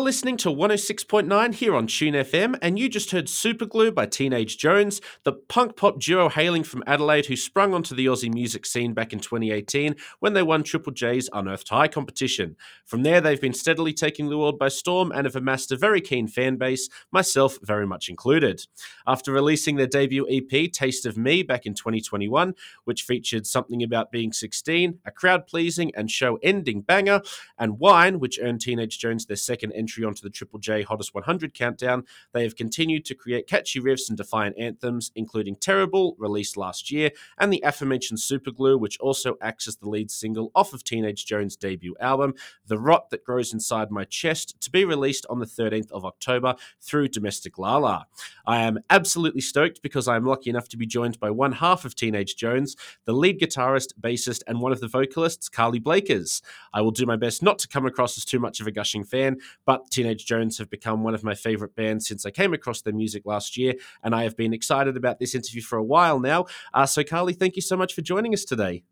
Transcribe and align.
You're 0.00 0.06
listening 0.06 0.38
to 0.38 0.48
106.9 0.48 1.54
here 1.54 1.76
on 1.76 1.86
Tune 1.86 2.14
FM, 2.14 2.58
and 2.62 2.78
you 2.78 2.88
just 2.88 3.10
heard 3.10 3.26
Superglue 3.26 3.94
by 3.94 4.06
Teenage 4.06 4.56
Joans, 4.56 5.02
the 5.24 5.34
punk 5.34 5.76
pop 5.76 6.00
duo 6.00 6.30
hailing 6.30 6.64
from 6.64 6.82
Adelaide 6.86 7.26
who 7.26 7.36
sprung 7.36 7.74
onto 7.74 7.94
the 7.94 8.06
Aussie 8.06 8.32
music 8.32 8.64
scene 8.64 8.94
back 8.94 9.12
in 9.12 9.20
2018 9.20 9.96
when 10.20 10.32
they 10.32 10.42
won 10.42 10.62
Triple 10.62 10.94
J's 10.94 11.28
Unearthed 11.34 11.68
High 11.68 11.86
competition. 11.86 12.56
From 12.86 13.02
there, 13.02 13.20
they've 13.20 13.40
been 13.40 13.52
steadily 13.52 13.92
taking 13.92 14.30
the 14.30 14.38
world 14.38 14.58
by 14.58 14.68
storm 14.68 15.12
and 15.12 15.26
have 15.26 15.36
amassed 15.36 15.70
a 15.70 15.76
very 15.76 16.00
keen 16.00 16.26
fan 16.26 16.56
base, 16.56 16.88
myself 17.12 17.58
very 17.62 17.86
much 17.86 18.08
included. 18.08 18.66
After 19.06 19.32
releasing 19.32 19.76
their 19.76 19.86
debut 19.86 20.26
EP, 20.30 20.72
Taste 20.72 21.04
of 21.04 21.18
Me, 21.18 21.42
back 21.42 21.66
in 21.66 21.74
2021, 21.74 22.54
which 22.84 23.02
featured 23.02 23.46
something 23.46 23.82
about 23.82 24.10
being 24.10 24.32
16, 24.32 24.98
a 25.04 25.10
crowd 25.10 25.46
pleasing 25.46 25.92
and 25.94 26.10
show 26.10 26.38
ending 26.42 26.80
banger, 26.80 27.20
and 27.58 27.78
Wine, 27.78 28.18
which 28.18 28.38
earned 28.42 28.62
Teenage 28.62 28.98
Joans 28.98 29.26
their 29.26 29.36
second 29.36 29.72
entry 29.72 29.89
onto 29.98 30.22
the 30.22 30.30
Triple 30.30 30.58
J 30.58 30.82
Hottest 30.82 31.14
100 31.14 31.54
countdown, 31.54 32.04
they 32.32 32.42
have 32.42 32.56
continued 32.56 33.04
to 33.06 33.14
create 33.14 33.46
catchy 33.46 33.80
riffs 33.80 34.08
and 34.08 34.16
defiant 34.16 34.56
anthems, 34.58 35.10
including 35.14 35.56
Terrible, 35.56 36.16
released 36.18 36.56
last 36.56 36.90
year, 36.90 37.10
and 37.38 37.52
the 37.52 37.62
aforementioned 37.64 38.18
Superglue, 38.18 38.78
which 38.78 38.98
also 39.00 39.36
acts 39.40 39.68
as 39.68 39.76
the 39.76 39.88
lead 39.88 40.10
single 40.10 40.50
off 40.54 40.72
of 40.72 40.84
Teenage 40.84 41.26
Joans' 41.26 41.56
debut 41.56 41.96
album, 42.00 42.34
The 42.66 42.78
Rot 42.78 43.10
That 43.10 43.24
Grows 43.24 43.52
Inside 43.52 43.90
My 43.90 44.04
Chest, 44.04 44.60
to 44.60 44.70
be 44.70 44.84
released 44.84 45.26
on 45.28 45.38
the 45.38 45.46
13th 45.46 45.90
of 45.90 46.04
October 46.04 46.54
through 46.80 47.08
Domestic 47.08 47.58
Lala. 47.58 48.06
I 48.46 48.58
am 48.60 48.78
absolutely 48.90 49.40
stoked 49.40 49.82
because 49.82 50.08
I 50.08 50.16
am 50.16 50.24
lucky 50.24 50.50
enough 50.50 50.68
to 50.68 50.76
be 50.76 50.86
joined 50.86 51.18
by 51.20 51.30
one 51.30 51.52
half 51.52 51.84
of 51.84 51.94
Teenage 51.94 52.36
Joans, 52.36 52.76
the 53.04 53.12
lead 53.12 53.40
guitarist, 53.40 53.94
bassist, 54.00 54.42
and 54.46 54.60
one 54.60 54.72
of 54.72 54.80
the 54.80 54.88
vocalists, 54.88 55.48
Cahli 55.48 55.82
Blakers. 55.82 56.42
I 56.72 56.80
will 56.80 56.90
do 56.90 57.06
my 57.06 57.16
best 57.16 57.42
not 57.42 57.58
to 57.60 57.68
come 57.68 57.86
across 57.86 58.16
as 58.16 58.24
too 58.24 58.38
much 58.38 58.60
of 58.60 58.66
a 58.66 58.72
gushing 58.72 59.04
fan, 59.04 59.38
but 59.64 59.79
Teenage 59.88 60.26
Joans 60.26 60.58
have 60.58 60.68
become 60.68 61.02
one 61.02 61.14
of 61.14 61.24
my 61.24 61.34
favorite 61.34 61.74
bands 61.74 62.06
since 62.06 62.26
I 62.26 62.30
came 62.30 62.52
across 62.52 62.82
their 62.82 62.92
music 62.92 63.24
last 63.24 63.56
year, 63.56 63.74
and 64.02 64.14
I 64.14 64.24
have 64.24 64.36
been 64.36 64.52
excited 64.52 64.96
about 64.96 65.18
this 65.18 65.34
interview 65.34 65.62
for 65.62 65.78
a 65.78 65.84
while 65.84 66.20
now. 66.20 66.46
Uh, 66.74 66.86
so, 66.86 67.02
Cahli, 67.02 67.36
thank 67.36 67.56
you 67.56 67.62
so 67.62 67.76
much 67.76 67.94
for 67.94 68.02
joining 68.02 68.34
us 68.34 68.44
today. 68.44 68.82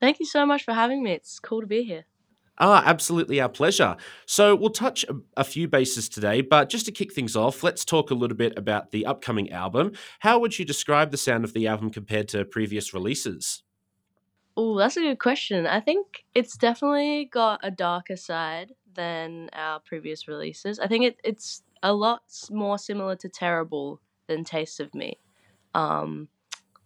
Thank 0.00 0.20
you 0.20 0.26
so 0.26 0.46
much 0.46 0.64
for 0.64 0.72
having 0.72 1.02
me. 1.02 1.12
It's 1.12 1.40
cool 1.40 1.60
to 1.60 1.66
be 1.66 1.82
here. 1.82 2.06
Ah, 2.60 2.82
absolutely 2.84 3.40
our 3.40 3.48
pleasure. 3.48 3.96
So 4.26 4.56
we'll 4.56 4.70
touch 4.70 5.04
a, 5.04 5.14
a, 5.36 5.44
few 5.44 5.68
bases 5.68 6.08
today, 6.08 6.40
but 6.40 6.68
just 6.68 6.86
to 6.86 6.92
kick 6.92 7.12
things 7.12 7.36
off, 7.36 7.62
let's 7.62 7.84
talk 7.84 8.10
a 8.10 8.14
little 8.14 8.36
bit 8.36 8.58
about 8.58 8.90
the 8.90 9.06
upcoming 9.06 9.52
album. 9.52 9.92
How 10.20 10.40
would 10.40 10.58
you 10.58 10.64
describe 10.64 11.12
the 11.12 11.16
sound 11.16 11.44
of 11.44 11.52
the 11.52 11.68
album 11.68 11.90
compared 11.90 12.26
to 12.28 12.44
previous 12.44 12.92
releases? 12.92 13.62
Oh, 14.56 14.76
that's 14.76 14.96
a 14.96 15.02
good 15.02 15.20
question. 15.20 15.68
I 15.68 15.78
think 15.78 16.24
it's 16.34 16.56
definitely 16.56 17.26
got 17.26 17.60
a 17.62 17.70
darker 17.70 18.16
side 18.16 18.72
than 18.94 19.50
our 19.52 19.80
previous 19.80 20.28
releases. 20.28 20.78
I 20.78 20.86
think 20.86 21.04
it, 21.04 21.20
it's 21.24 21.62
a 21.82 21.92
lot 21.92 22.22
more 22.50 22.78
similar 22.78 23.16
to 23.16 23.28
Terrible 23.28 24.00
than 24.26 24.44
Taste 24.44 24.80
of 24.80 24.94
Me. 24.94 25.18
Um, 25.74 26.28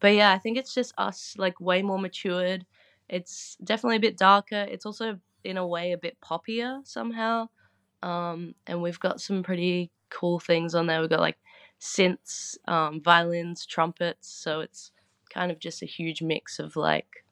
but 0.00 0.14
yeah, 0.14 0.32
I 0.32 0.38
think 0.38 0.58
it's 0.58 0.74
just 0.74 0.92
us 0.98 1.34
like 1.38 1.60
way 1.60 1.82
more 1.82 1.98
matured. 1.98 2.66
It's 3.08 3.56
definitely 3.62 3.96
a 3.96 4.00
bit 4.00 4.16
darker. 4.16 4.66
It's 4.68 4.86
also 4.86 5.18
in 5.44 5.56
a 5.56 5.66
way 5.66 5.92
a 5.92 5.98
bit 5.98 6.18
poppier 6.20 6.86
somehow. 6.86 7.48
Um, 8.02 8.54
and 8.66 8.82
we've 8.82 9.00
got 9.00 9.20
some 9.20 9.42
pretty 9.42 9.90
cool 10.10 10.40
things 10.40 10.74
on 10.74 10.86
there. 10.86 11.00
We've 11.00 11.10
got 11.10 11.20
like 11.20 11.38
synths, 11.80 12.56
um, 12.68 13.00
violins, 13.00 13.64
trumpets. 13.66 14.28
So 14.28 14.60
it's 14.60 14.92
kind 15.32 15.50
of 15.50 15.58
just 15.58 15.82
a 15.82 15.86
huge 15.86 16.22
mix 16.22 16.58
of 16.58 16.76
like 16.76 17.24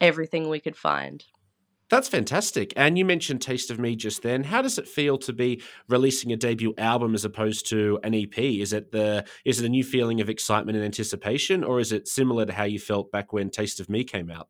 everything 0.00 0.48
we 0.48 0.60
could 0.60 0.76
find. 0.76 1.24
That's 1.90 2.08
fantastic. 2.08 2.74
And 2.76 2.98
you 2.98 3.04
mentioned 3.04 3.40
Taste 3.40 3.70
of 3.70 3.78
Me 3.78 3.96
just 3.96 4.22
then. 4.22 4.44
How 4.44 4.60
does 4.60 4.78
it 4.78 4.86
feel 4.86 5.16
to 5.18 5.32
be 5.32 5.62
releasing 5.88 6.32
a 6.32 6.36
debut 6.36 6.74
album 6.76 7.14
as 7.14 7.24
opposed 7.24 7.66
to 7.70 7.98
an 8.04 8.14
EP? 8.14 8.38
Is 8.38 8.74
it 8.74 8.92
the 8.92 9.26
is 9.44 9.60
it 9.60 9.66
a 9.66 9.70
new 9.70 9.84
feeling 9.84 10.20
of 10.20 10.28
excitement 10.28 10.76
and 10.76 10.84
anticipation 10.84 11.64
or 11.64 11.80
is 11.80 11.92
it 11.92 12.06
similar 12.06 12.44
to 12.44 12.52
how 12.52 12.64
you 12.64 12.78
felt 12.78 13.10
back 13.10 13.32
when 13.32 13.48
Taste 13.48 13.80
of 13.80 13.88
Me 13.88 14.04
came 14.04 14.30
out? 14.30 14.48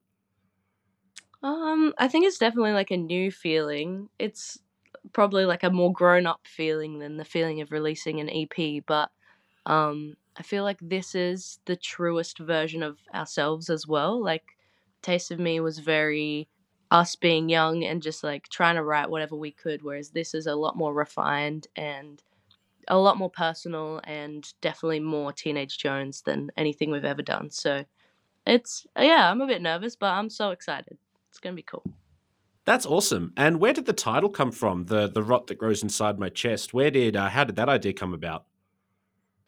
Um, 1.43 1.95
I 1.99 2.09
think 2.09 2.27
it's 2.27 2.39
definitely 2.39 2.73
like 2.73 2.91
a 2.91 2.97
new 2.97 3.31
feeling. 3.31 4.09
It's 4.19 4.59
probably 5.13 5.45
like 5.45 5.63
a 5.63 5.71
more 5.71 5.93
grown 5.93 6.27
up 6.27 6.41
feeling 6.47 6.99
than 6.99 7.17
the 7.17 7.25
feeling 7.25 7.61
of 7.61 7.71
releasing 7.71 8.21
an 8.21 8.29
EP, 8.31 8.85
but 8.87 9.11
um 9.67 10.17
I 10.37 10.43
feel 10.43 10.63
like 10.65 10.79
this 10.81 11.15
is 11.17 11.59
the 11.65 11.77
truest 11.77 12.39
version 12.39 12.83
of 12.83 12.99
ourselves 13.15 13.71
as 13.71 13.87
well. 13.87 14.23
Like 14.23 14.45
Taste 15.03 15.31
of 15.31 15.39
Me 15.41 15.61
was 15.61 15.79
very 15.81 16.49
us 16.91 17.17
being 17.17 17.49
young 17.49 17.85
and 17.85 18.03
just 18.03 18.25
like 18.25 18.49
trying 18.49 18.77
to 18.77 18.83
write 18.83 19.11
whatever 19.11 19.37
we 19.37 19.51
could, 19.51 19.83
whereas 19.83 20.11
this 20.11 20.35
is 20.35 20.47
a 20.47 20.55
lot 20.55 20.77
more 20.77 20.95
refined 20.95 21.67
and 21.77 22.23
a 22.89 22.99
lot 22.99 23.19
more 23.19 23.31
personal 23.31 24.01
and 24.05 24.53
definitely 24.61 25.01
more 25.01 25.33
Teenage 25.33 25.79
Joans 25.79 26.23
than 26.23 26.51
anything 26.57 26.91
we've 26.91 27.05
ever 27.05 27.23
done. 27.23 27.51
So 27.51 27.85
it's, 28.47 28.87
yeah, 28.99 29.31
I'm 29.31 29.43
a 29.43 29.47
bit 29.47 29.61
nervous, 29.61 29.97
but 29.97 30.13
I'm 30.13 30.31
so 30.31 30.51
excited. 30.51 30.97
It's 31.29 31.39
going 31.39 31.55
to 31.55 31.57
be 31.57 31.63
cool. 31.63 31.85
That's 32.65 32.85
awesome. 32.85 33.33
And 33.37 33.61
where 33.61 33.73
did 33.73 33.87
the 33.87 33.95
title 33.95 34.29
come 34.29 34.53
from? 34.53 34.85
The 34.85 35.07
the 35.07 35.23
rot 35.23 35.47
that 35.47 35.57
grows 35.57 35.83
inside 35.83 36.19
my 36.19 36.29
chest. 36.29 36.75
Where 36.75 36.91
did 36.91 37.17
uh, 37.17 37.31
how 37.31 37.45
did 37.45 37.57
that 37.57 37.71
idea 37.71 37.95
come 37.95 38.13
about? 38.13 38.45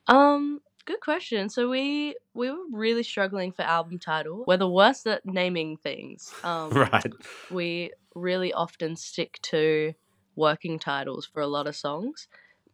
Um, 0.06 0.60
Good 0.90 1.00
question. 1.02 1.48
So 1.48 1.70
we 1.70 2.16
we 2.34 2.50
were 2.50 2.64
really 2.72 3.04
struggling 3.04 3.52
for 3.52 3.62
album 3.62 4.00
title. 4.00 4.42
We're 4.48 4.56
the 4.56 4.68
worst 4.68 5.06
at 5.06 5.24
naming 5.24 5.76
things. 5.76 6.34
Um, 6.44 6.70
right. 6.70 7.12
We 7.52 7.92
really 8.16 8.52
often 8.52 8.96
stick 8.96 9.38
to 9.42 9.94
working 10.34 10.80
titles 10.80 11.26
for 11.26 11.42
a 11.42 11.46
lot 11.46 11.68
of 11.68 11.76
songs, 11.76 12.26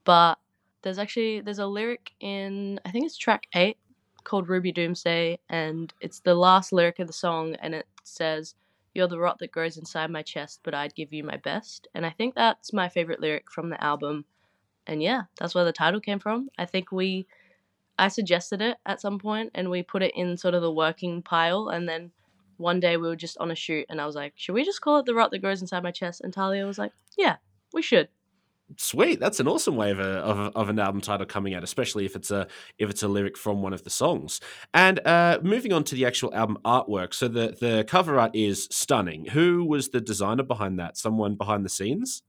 but 0.05 0.39
there's 0.81 0.99
actually 0.99 1.43
there's 1.43 1.59
a 1.59 1.67
lyric 1.67 2.13
in 2.21 2.81
I 2.87 2.91
think 2.91 3.05
it's 3.05 3.19
track 3.19 3.49
eight 3.55 3.77
called 4.25 4.49
Ruby 4.49 4.73
Doomsday, 4.73 5.39
and 5.51 5.93
it's 6.01 6.21
the 6.21 6.35
last 6.35 6.73
lyric 6.73 6.99
of 6.99 7.09
the 7.09 7.13
song, 7.13 7.55
and 7.57 7.75
it 7.75 7.87
says, 8.03 8.55
"You're 8.95 9.09
the 9.09 9.19
rot 9.19 9.41
that 9.41 9.53
grows 9.53 9.77
inside 9.77 10.11
my 10.11 10.23
chest, 10.23 10.61
but 10.63 10.73
I'd 10.73 10.95
give 10.95 11.13
you 11.13 11.23
my 11.23 11.37
best." 11.37 11.87
And 11.95 12.07
I 12.07 12.11
think 12.11 12.35
that's 12.35 12.73
my 12.73 12.89
favorite 12.89 13.21
lyric 13.21 13.51
from 13.51 13.69
the 13.69 13.85
album. 13.85 14.25
And 14.87 15.03
yeah, 15.03 15.25
that's 15.39 15.55
where 15.55 15.67
the 15.67 15.73
title 15.73 16.01
came 16.01 16.19
from. 16.19 16.49
I 16.57 16.65
think 16.65 16.91
we 16.91 17.27
I 17.99 18.09
suggested 18.09 18.61
it 18.61 18.77
at 18.85 19.01
some 19.01 19.19
point 19.19 19.53
and 19.55 19.71
we 19.71 19.83
put 19.83 20.03
it 20.03 20.13
in 20.15 20.37
sort 20.37 20.55
of 20.55 20.63
the 20.63 20.73
working 20.73 21.23
pile 21.23 21.69
and 21.69 21.89
then 21.89 22.11
one 22.59 22.81
day 22.81 22.97
we 22.97 23.09
were 23.09 23.17
just 23.17 23.39
on 23.39 23.51
a 23.51 23.55
shoot 23.55 23.87
and 23.89 24.01
I 24.01 24.07
was 24.07 24.15
like, 24.15 24.33
should 24.37 24.55
we 24.55 24.65
just 24.65 24.81
call 24.81 24.99
it 24.99 25.07
the 25.07 25.15
rot 25.15 25.31
that 25.31 25.41
grows 25.41 25.61
inside 25.61 25.83
my 25.83 25.91
chest? 25.91 26.21
And 26.23 26.33
Talia 26.33 26.67
was 26.67 26.79
like, 26.79 26.93
yeah, 27.17 27.37
we 27.73 27.83
should. 27.83 28.09
Sweet, 28.77 29.21
that's 29.21 29.39
an 29.39 29.47
awesome 29.47 29.77
way 29.77 29.93
of, 29.93 30.01
a, 30.01 30.03
of, 30.03 30.57
of, 30.57 30.69
an 30.69 30.81
album 30.81 31.01
title 31.01 31.25
coming 31.25 31.55
out, 31.55 31.63
especially 31.63 32.05
if 32.05 32.17
it's 32.17 32.33
a 32.33 32.49
if 32.79 32.91
it's 32.91 33.05
a 33.05 33.07
lyric 33.07 33.39
from 33.39 33.63
one 33.63 33.73
of 33.73 33.85
the 33.85 33.91
songs. 33.91 34.41
And 34.75 34.99
uh, 35.07 35.39
moving 35.41 35.73
on 35.73 35.85
to 35.85 35.95
the 35.95 36.05
actual 36.05 36.35
album 36.35 36.59
artwork, 36.65 37.15
so 37.15 37.29
the 37.29 37.57
the 37.61 37.85
cover 37.87 38.19
art 38.19 38.35
is 38.35 38.67
stunning. 38.73 39.27
Who 39.27 39.65
was 39.65 39.91
the 39.91 40.01
designer 40.01 40.43
behind 40.43 40.81
that? 40.81 40.97
Someone 40.97 41.37
behind 41.37 41.65
the 41.65 41.69
scenes? 41.69 42.25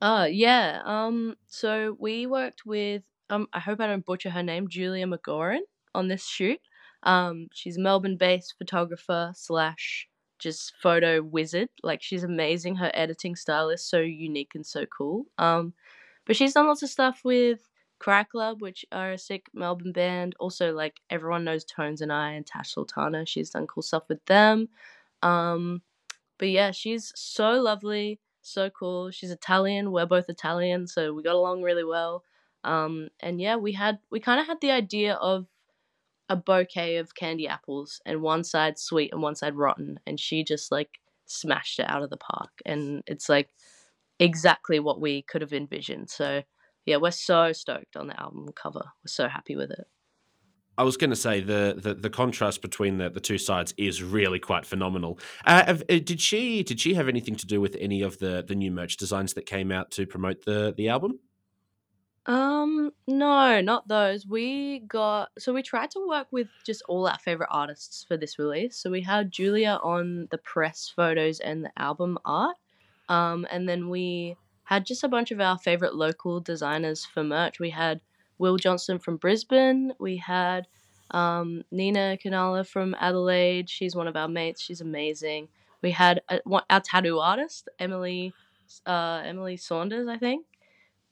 Uh 0.00 0.28
yeah. 0.30 0.82
Um. 0.84 1.34
So 1.48 1.96
we 1.98 2.26
worked 2.26 2.64
with 2.64 3.02
um, 3.30 3.46
I 3.52 3.60
hope 3.60 3.80
I 3.80 3.86
don't 3.86 4.04
butcher 4.04 4.30
her 4.30 4.42
name, 4.42 4.68
Julia 4.68 5.06
McGauran, 5.06 5.60
on 5.94 6.08
this 6.08 6.26
shoot. 6.26 6.60
Um, 7.02 7.48
she's 7.52 7.78
Melbourne-based 7.78 8.54
photographer 8.58 9.32
slash 9.34 10.08
just 10.38 10.74
photo 10.76 11.22
wizard. 11.22 11.68
Like 11.82 12.02
she's 12.02 12.24
amazing. 12.24 12.76
Her 12.76 12.90
editing 12.94 13.36
style 13.36 13.70
is 13.70 13.84
so 13.84 14.00
unique 14.00 14.52
and 14.54 14.66
so 14.66 14.86
cool. 14.86 15.26
Um, 15.38 15.74
but 16.26 16.36
she's 16.36 16.54
done 16.54 16.66
lots 16.66 16.82
of 16.82 16.90
stuff 16.90 17.22
with 17.24 17.60
Cry 17.98 18.24
Club, 18.24 18.62
which 18.62 18.84
are 18.92 19.12
a 19.12 19.18
sick 19.18 19.46
Melbourne 19.54 19.92
band. 19.92 20.34
Also, 20.40 20.72
like 20.72 21.00
everyone 21.10 21.44
knows 21.44 21.64
Tones 21.64 22.00
and 22.00 22.12
I 22.12 22.32
and 22.32 22.46
Tash 22.46 22.74
Sultana. 22.74 23.26
She's 23.26 23.50
done 23.50 23.66
cool 23.66 23.82
stuff 23.82 24.04
with 24.08 24.24
them. 24.26 24.68
Um, 25.22 25.82
but 26.38 26.48
yeah, 26.48 26.70
she's 26.70 27.12
so 27.16 27.60
lovely, 27.60 28.20
so 28.42 28.70
cool. 28.70 29.10
She's 29.10 29.30
Italian. 29.30 29.92
We're 29.92 30.06
both 30.06 30.28
Italian, 30.28 30.86
so 30.86 31.12
we 31.12 31.22
got 31.22 31.34
along 31.36 31.62
really 31.62 31.84
well. 31.84 32.24
Um, 32.64 33.08
and 33.20 33.40
yeah, 33.40 33.56
we 33.56 33.72
had 33.72 33.98
we 34.10 34.20
kind 34.20 34.40
of 34.40 34.46
had 34.46 34.60
the 34.60 34.70
idea 34.70 35.14
of 35.14 35.46
a 36.28 36.36
bouquet 36.36 36.96
of 36.96 37.14
candy 37.14 37.48
apples 37.48 38.00
and 38.06 38.22
one 38.22 38.44
side 38.44 38.78
sweet 38.78 39.12
and 39.12 39.22
one 39.22 39.34
side 39.34 39.56
rotten, 39.56 39.98
and 40.06 40.18
she 40.18 40.44
just 40.44 40.70
like 40.70 41.00
smashed 41.26 41.78
it 41.78 41.88
out 41.88 42.02
of 42.02 42.10
the 42.10 42.16
park, 42.16 42.50
and 42.64 43.02
it's 43.06 43.28
like 43.28 43.50
exactly 44.18 44.78
what 44.78 45.00
we 45.00 45.22
could 45.22 45.40
have 45.40 45.52
envisioned. 45.52 46.10
So 46.10 46.42
yeah, 46.86 46.96
we're 46.96 47.10
so 47.10 47.52
stoked 47.52 47.96
on 47.96 48.08
the 48.08 48.20
album 48.20 48.46
cover. 48.54 48.82
We're 49.04 49.08
so 49.08 49.28
happy 49.28 49.56
with 49.56 49.70
it. 49.70 49.86
I 50.78 50.82
was 50.82 50.96
going 50.96 51.10
to 51.10 51.16
say 51.16 51.40
the, 51.40 51.74
the, 51.76 51.94
the 51.94 52.08
contrast 52.08 52.62
between 52.62 52.96
the, 52.96 53.10
the 53.10 53.20
two 53.20 53.36
sides 53.36 53.74
is 53.76 54.02
really 54.02 54.38
quite 54.38 54.64
phenomenal. 54.64 55.18
Uh, 55.44 55.64
uh, 55.68 55.74
did 55.84 56.20
she 56.22 56.62
did 56.62 56.80
she 56.80 56.94
have 56.94 57.06
anything 57.06 57.36
to 57.36 57.46
do 57.46 57.60
with 57.60 57.76
any 57.78 58.00
of 58.00 58.18
the, 58.18 58.42
the 58.46 58.54
new 58.54 58.70
merch 58.70 58.96
designs 58.96 59.34
that 59.34 59.44
came 59.44 59.70
out 59.70 59.90
to 59.92 60.06
promote 60.06 60.44
the 60.46 60.72
the 60.74 60.88
album? 60.88 61.18
Um, 62.26 62.92
no, 63.06 63.60
not 63.60 63.88
those. 63.88 64.26
We 64.26 64.80
got 64.80 65.30
so 65.38 65.52
we 65.52 65.62
tried 65.62 65.90
to 65.92 66.06
work 66.06 66.28
with 66.30 66.48
just 66.64 66.82
all 66.88 67.08
our 67.08 67.18
favorite 67.18 67.48
artists 67.50 68.04
for 68.04 68.16
this 68.16 68.38
release. 68.38 68.76
So 68.76 68.90
we 68.90 69.00
had 69.02 69.32
Julia 69.32 69.80
on 69.82 70.28
the 70.30 70.38
press 70.38 70.92
photos 70.94 71.40
and 71.40 71.64
the 71.64 71.72
album 71.76 72.18
art. 72.24 72.56
Um, 73.08 73.46
and 73.50 73.68
then 73.68 73.88
we 73.88 74.36
had 74.64 74.86
just 74.86 75.02
a 75.02 75.08
bunch 75.08 75.30
of 75.32 75.40
our 75.40 75.58
favorite 75.58 75.94
local 75.94 76.40
designers 76.40 77.04
for 77.04 77.24
merch. 77.24 77.58
We 77.58 77.70
had 77.70 78.00
Will 78.38 78.56
Johnson 78.56 78.98
from 78.98 79.16
Brisbane. 79.16 79.92
We 79.98 80.18
had 80.18 80.66
um, 81.10 81.64
Nina 81.72 82.16
Canala 82.22 82.66
from 82.66 82.94
Adelaide. 83.00 83.68
She's 83.68 83.96
one 83.96 84.06
of 84.06 84.14
our 84.14 84.28
mates. 84.28 84.62
She's 84.62 84.80
amazing. 84.80 85.48
We 85.82 85.90
had 85.90 86.22
a, 86.28 86.40
our 86.68 86.80
tattoo 86.80 87.18
artist 87.18 87.68
Emily 87.78 88.32
uh, 88.86 89.22
Emily 89.24 89.56
Saunders, 89.56 90.06
I 90.06 90.18
think. 90.18 90.46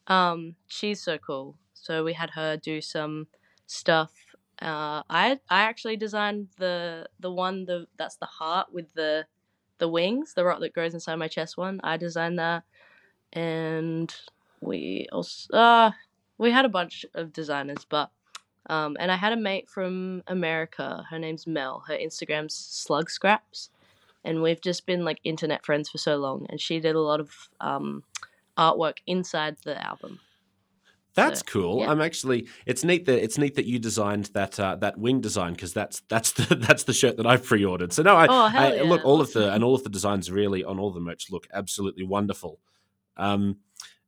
Um, 0.08 0.56
she's 0.66 1.00
so 1.00 1.18
cool. 1.18 1.56
So 1.74 2.02
we 2.02 2.14
had 2.14 2.30
her 2.30 2.56
do 2.56 2.80
some 2.80 3.28
stuff. 3.66 4.12
Uh, 4.60 5.02
I 5.08 5.38
I 5.48 5.60
actually 5.60 5.96
designed 5.96 6.48
the 6.58 7.06
the 7.20 7.30
one 7.30 7.66
the 7.66 7.86
that's 7.96 8.16
the 8.16 8.26
heart 8.26 8.72
with 8.72 8.92
the 8.94 9.26
the 9.78 9.88
wings, 9.88 10.34
the 10.34 10.44
rock 10.44 10.60
that 10.60 10.74
grows 10.74 10.94
inside 10.94 11.16
my 11.16 11.28
chest 11.28 11.56
one. 11.56 11.80
I 11.84 11.96
designed 11.96 12.38
that, 12.38 12.64
and 13.32 14.12
we 14.60 15.06
also 15.12 15.56
uh, 15.56 15.90
we 16.38 16.50
had 16.50 16.64
a 16.64 16.70
bunch 16.70 17.06
of 17.14 17.32
designers, 17.32 17.86
but 17.88 18.10
um, 18.68 18.96
and 18.98 19.12
I 19.12 19.16
had 19.16 19.32
a 19.32 19.36
mate 19.36 19.68
from 19.68 20.22
America. 20.26 21.04
Her 21.10 21.18
name's 21.18 21.46
Mel. 21.46 21.84
Her 21.86 21.96
Instagram's 21.96 22.54
Slug 22.54 23.10
Scraps, 23.10 23.70
and 24.24 24.42
we've 24.42 24.60
just 24.60 24.86
been 24.86 25.04
like 25.04 25.20
internet 25.22 25.64
friends 25.64 25.88
for 25.88 25.98
so 25.98 26.16
long. 26.16 26.46
And 26.50 26.60
she 26.60 26.80
did 26.80 26.96
a 26.96 27.00
lot 27.00 27.20
of 27.20 27.48
um, 27.60 28.02
artwork 28.58 28.98
inside 29.06 29.56
the 29.64 29.82
album. 29.84 30.20
That's 31.18 31.40
so, 31.40 31.46
cool. 31.46 31.80
Yeah. 31.80 31.90
I'm 31.90 32.00
actually. 32.00 32.46
It's 32.64 32.84
neat 32.84 33.06
that 33.06 33.22
it's 33.22 33.38
neat 33.38 33.56
that 33.56 33.64
you 33.64 33.80
designed 33.80 34.26
that 34.34 34.58
uh, 34.60 34.76
that 34.76 34.98
wing 34.98 35.20
design 35.20 35.54
because 35.54 35.72
that's 35.72 36.00
that's 36.08 36.32
the 36.38 36.54
that's 36.54 36.84
the 36.84 36.92
shirt 36.92 37.16
that 37.16 37.26
I've 37.26 37.44
pre-ordered. 37.44 37.92
So 37.92 38.02
no, 38.02 38.14
I, 38.14 38.26
oh, 38.28 38.50
I 38.56 38.74
yeah. 38.76 38.82
look 38.82 39.04
all 39.04 39.20
of 39.20 39.32
the 39.32 39.52
and 39.52 39.64
all 39.64 39.74
of 39.74 39.82
the 39.82 39.90
designs 39.90 40.30
really 40.30 40.62
on 40.62 40.78
all 40.78 40.92
the 40.92 41.00
merch 41.00 41.30
look 41.30 41.48
absolutely 41.52 42.04
wonderful. 42.04 42.60
Um, 43.16 43.56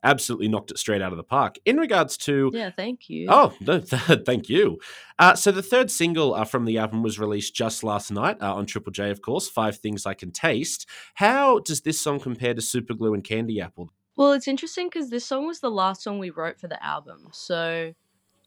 absolutely 0.03 0.49
knocked 0.49 0.71
it 0.71 0.79
straight 0.79 1.03
out 1.03 1.13
of 1.13 1.17
the 1.17 1.25
park. 1.25 1.57
In 1.65 1.79
regards 1.79 2.17
to 2.19 2.51
yeah, 2.55 2.71
thank 2.71 3.11
you. 3.11 3.27
Oh 3.29 3.55
no, 3.61 3.81
thank 4.27 4.49
you. 4.49 4.79
Uh, 5.19 5.35
so 5.35 5.51
the 5.51 5.63
third 5.63 5.91
single 5.91 6.35
uh, 6.35 6.45
from 6.45 6.65
the 6.65 6.79
album 6.79 7.03
was 7.03 7.19
released 7.19 7.55
just 7.57 7.83
last 7.83 8.13
night 8.13 8.41
uh, 8.41 8.55
on 8.55 8.67
Triple 8.67 8.93
J, 8.93 9.11
of 9.11 9.21
course. 9.21 9.49
Five 9.49 9.79
things 9.79 10.07
I 10.07 10.15
can 10.15 10.31
taste. 10.31 10.87
How 11.15 11.59
does 11.59 11.81
this 11.81 12.01
song 12.01 12.21
compare 12.21 12.55
to 12.55 12.61
Superglue 12.61 13.15
and 13.15 13.25
Candy 13.25 13.61
Apple? 13.61 13.91
Well, 14.21 14.33
it's 14.35 14.49
interesting 14.49 14.89
because 14.91 15.09
this 15.09 15.25
song 15.25 15.47
was 15.47 15.61
the 15.61 15.71
last 15.71 16.03
song 16.03 16.19
we 16.19 16.29
wrote 16.29 16.61
for 16.61 16.69
the 16.69 16.85
album, 16.85 17.29
so 17.33 17.95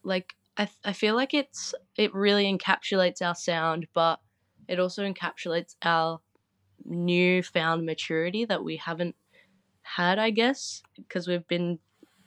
like 0.04 0.36
I 0.56 0.70
I 0.86 0.94
feel 0.94 1.16
like 1.16 1.34
it's 1.34 1.74
it 1.98 2.14
really 2.14 2.46
encapsulates 2.46 3.24
our 3.24 3.34
sound, 3.34 3.88
but 3.92 4.20
it 4.68 4.80
also 4.80 5.04
encapsulates 5.04 5.74
our 5.82 6.22
newfound 6.86 7.88
maturity 7.88 8.46
that 8.46 8.64
we 8.64 8.78
haven't 8.78 9.16
had, 9.82 10.20
I 10.20 10.30
guess, 10.30 10.84
because 10.96 11.28
we've 11.28 11.48
been 11.48 11.80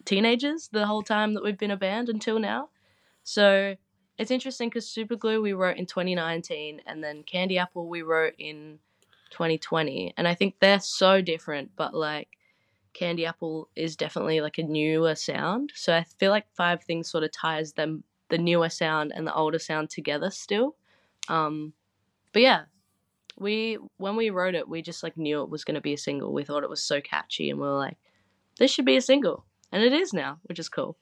teenagers 0.04 0.68
the 0.72 0.86
whole 0.86 1.04
time 1.04 1.34
that 1.34 1.44
we've 1.44 1.56
been 1.56 1.70
a 1.70 1.76
band 1.76 2.08
until 2.08 2.40
now. 2.40 2.70
So 3.22 3.76
it's 4.18 4.32
interesting 4.32 4.70
because 4.70 4.88
Superglue 4.88 5.40
we 5.40 5.52
wrote 5.52 5.76
in 5.76 5.86
2019, 5.86 6.82
and 6.84 7.04
then 7.04 7.22
Candy 7.22 7.58
Apple 7.58 7.88
we 7.88 8.02
wrote 8.02 8.34
in 8.40 8.80
2020, 9.30 10.14
and 10.16 10.26
I 10.26 10.34
think 10.34 10.56
they're 10.58 10.80
so 10.80 11.22
different, 11.22 11.70
but 11.76 11.94
like 11.94 12.36
Candy 12.96 13.26
Apple 13.26 13.68
is 13.76 13.94
definitely 13.94 14.40
like 14.40 14.56
a 14.56 14.62
newer 14.62 15.14
sound. 15.14 15.70
So 15.74 15.94
I 15.94 16.04
feel 16.18 16.30
like 16.30 16.46
Five 16.54 16.82
Things 16.82 17.10
sort 17.10 17.24
of 17.24 17.32
ties 17.32 17.74
them 17.74 18.04
the 18.30 18.38
newer 18.38 18.70
sound 18.70 19.12
and 19.14 19.26
the 19.26 19.34
older 19.34 19.58
sound 19.58 19.90
together 19.90 20.30
still. 20.30 20.76
Um, 21.28 21.74
but 22.32 22.40
yeah, 22.40 22.62
we 23.36 23.78
when 23.98 24.16
we 24.16 24.30
wrote 24.30 24.54
it, 24.54 24.66
we 24.66 24.80
just 24.80 25.02
like 25.02 25.18
knew 25.18 25.42
it 25.42 25.50
was 25.50 25.62
going 25.62 25.74
to 25.74 25.80
be 25.82 25.92
a 25.92 25.98
single. 25.98 26.32
We 26.32 26.42
thought 26.42 26.64
it 26.64 26.70
was 26.70 26.82
so 26.82 27.02
catchy, 27.02 27.50
and 27.50 27.60
we 27.60 27.66
were 27.66 27.76
like, 27.76 27.98
this 28.58 28.70
should 28.70 28.86
be 28.86 28.96
a 28.96 29.02
single, 29.02 29.44
and 29.70 29.82
it 29.82 29.92
is 29.92 30.14
now, 30.14 30.38
which 30.44 30.58
is 30.58 30.70
cool. 30.70 30.96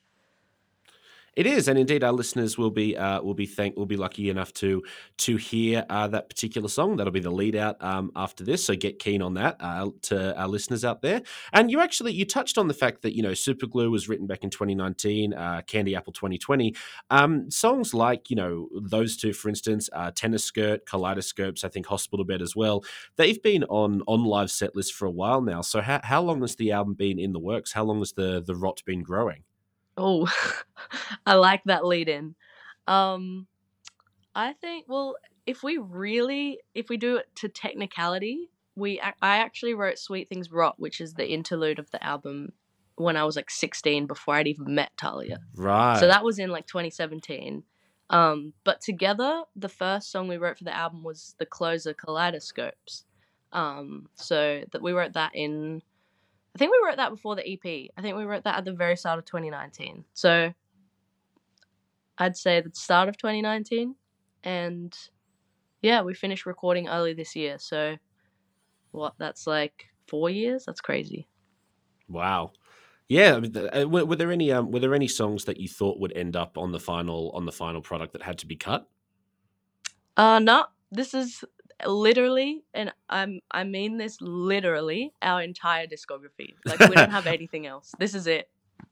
It 1.36 1.46
is, 1.46 1.66
and 1.66 1.76
indeed, 1.76 2.04
our 2.04 2.12
listeners 2.12 2.56
will 2.56 2.70
be 2.70 2.96
uh, 2.96 3.20
will 3.20 3.34
be 3.34 3.46
thank 3.46 3.76
will 3.76 3.86
be 3.86 3.96
lucky 3.96 4.30
enough 4.30 4.52
to 4.54 4.84
to 5.18 5.36
hear 5.36 5.84
uh, 5.90 6.06
that 6.08 6.28
particular 6.28 6.68
song. 6.68 6.96
That'll 6.96 7.12
be 7.12 7.18
the 7.20 7.30
lead 7.30 7.56
out 7.56 7.82
um, 7.82 8.12
after 8.14 8.44
this. 8.44 8.64
So 8.64 8.76
get 8.76 9.00
keen 9.00 9.20
on 9.20 9.34
that 9.34 9.56
uh, 9.58 9.90
to 10.02 10.36
our 10.38 10.46
listeners 10.46 10.84
out 10.84 11.02
there. 11.02 11.22
And 11.52 11.72
you 11.72 11.80
actually 11.80 12.12
you 12.12 12.24
touched 12.24 12.56
on 12.56 12.68
the 12.68 12.74
fact 12.74 13.02
that 13.02 13.16
you 13.16 13.22
know 13.22 13.32
Superglue 13.32 13.90
was 13.90 14.08
written 14.08 14.28
back 14.28 14.44
in 14.44 14.50
2019, 14.50 15.34
uh, 15.34 15.62
Candy 15.66 15.96
Apple 15.96 16.12
2020. 16.12 16.74
Um, 17.10 17.50
songs 17.50 17.92
like 17.94 18.30
you 18.30 18.36
know 18.36 18.68
those 18.80 19.16
two, 19.16 19.32
for 19.32 19.48
instance, 19.48 19.90
uh, 19.92 20.12
Tennis 20.12 20.44
Skirt, 20.44 20.86
Kaleidoscopes, 20.86 21.64
I 21.64 21.68
think 21.68 21.86
Hospital 21.86 22.24
Bed 22.24 22.42
as 22.42 22.54
well. 22.54 22.84
They've 23.16 23.42
been 23.42 23.64
on 23.64 24.02
on 24.06 24.24
live 24.24 24.52
set 24.52 24.76
lists 24.76 24.92
for 24.92 25.06
a 25.06 25.10
while 25.10 25.40
now. 25.40 25.62
So 25.62 25.80
how 25.80 26.00
how 26.04 26.22
long 26.22 26.42
has 26.42 26.54
the 26.54 26.70
album 26.70 26.94
been 26.94 27.18
in 27.18 27.32
the 27.32 27.40
works? 27.40 27.72
How 27.72 27.82
long 27.82 27.98
has 27.98 28.12
the 28.12 28.40
the 28.40 28.54
rot 28.54 28.82
been 28.86 29.02
growing? 29.02 29.42
Oh, 29.96 30.28
I 31.26 31.34
like 31.34 31.62
that 31.64 31.84
lead 31.84 32.08
in. 32.08 32.34
Um, 32.86 33.46
I 34.34 34.52
think 34.52 34.86
well, 34.88 35.16
if 35.46 35.62
we 35.62 35.78
really 35.78 36.60
if 36.74 36.88
we 36.88 36.96
do 36.96 37.16
it 37.16 37.28
to 37.36 37.48
technicality, 37.48 38.50
we 38.76 39.00
I 39.00 39.14
actually 39.38 39.74
wrote 39.74 39.98
Sweet 39.98 40.28
Things 40.28 40.50
Rot, 40.50 40.78
which 40.78 41.00
is 41.00 41.14
the 41.14 41.30
interlude 41.30 41.78
of 41.78 41.90
the 41.90 42.02
album 42.02 42.52
when 42.96 43.16
I 43.16 43.24
was 43.24 43.36
like 43.36 43.50
16 43.50 44.06
before 44.06 44.36
I'd 44.36 44.46
even 44.46 44.74
met 44.74 44.92
Talia. 44.96 45.40
Right. 45.56 45.98
So 45.98 46.06
that 46.06 46.24
was 46.24 46.38
in 46.38 46.50
like 46.50 46.66
2017. 46.66 47.64
Um, 48.10 48.52
but 48.62 48.80
together, 48.80 49.42
the 49.56 49.68
first 49.68 50.12
song 50.12 50.28
we 50.28 50.36
wrote 50.36 50.58
for 50.58 50.64
the 50.64 50.76
album 50.76 51.02
was 51.02 51.34
the 51.38 51.46
closer 51.46 51.94
Kaleidoscopes. 51.94 53.04
Um, 53.52 54.08
so 54.14 54.62
that 54.72 54.82
we 54.82 54.92
wrote 54.92 55.14
that 55.14 55.32
in 55.34 55.82
I 56.54 56.58
think 56.58 56.70
we 56.70 56.87
wrote 56.87 56.96
that 56.99 57.11
before 57.11 57.34
the 57.34 57.49
EP. 57.49 57.90
I 57.96 58.02
think 58.02 58.16
we 58.16 58.25
wrote 58.25 58.44
that 58.44 58.58
at 58.58 58.64
the 58.64 58.73
very 58.73 58.96
start 58.96 59.18
of 59.18 59.25
2019. 59.25 60.04
So 60.14 60.52
I'd 62.18 62.37
say 62.37 62.61
the 62.61 62.70
start 62.75 63.08
of 63.08 63.16
2019. 63.16 63.94
And 64.44 64.96
yeah, 65.82 66.02
we 66.02 66.14
finished 66.14 66.46
recording 66.46 66.88
early 66.88 67.12
this 67.12 67.34
year. 67.34 67.58
So 67.58 67.96
what? 68.92 69.14
That's 69.18 69.46
like 69.46 69.87
four 70.06 70.30
years? 70.30 70.64
That's 70.64 70.80
crazy. 70.80 71.26
Wow. 72.08 72.52
Yeah, 73.08 73.40
uh, 73.75 73.87
were, 73.88 74.04
were 74.06 74.16
there 74.16 74.32
any 74.32 74.50
um, 74.50 74.70
were 74.70 74.80
there 74.80 74.94
any 74.94 75.08
songs 75.08 75.44
that 75.44 75.58
you 75.58 75.68
thought 75.68 76.00
would 76.00 76.16
end 76.16 76.37
up 76.37 76.56
on 76.56 76.73
the 76.73 76.80
final 76.80 77.30
on 77.34 77.44
the 77.44 77.52
final 77.52 77.82
product 77.82 78.14
that 78.14 78.23
had 78.23 78.38
to 78.38 78.46
be 78.46 78.56
cut? 78.56 78.88
Uh, 80.16 80.38
no. 80.38 80.66
This 80.90 81.12
is 81.12 81.44
literally, 81.87 82.64
and 82.73 82.93
I'm 83.09 83.40
I 83.50 83.64
mean 83.64 83.99
this 83.99 84.21
literally, 84.21 85.12
our 85.23 85.43
entire 85.43 85.87
discography. 85.87 86.54
Like 86.64 86.81
we 86.81 86.95
don't 86.95 87.11
have 87.11 87.26
anything 87.38 87.66
else. 87.66 87.93
This 87.99 88.14
is 88.14 88.26
it. 88.26 88.49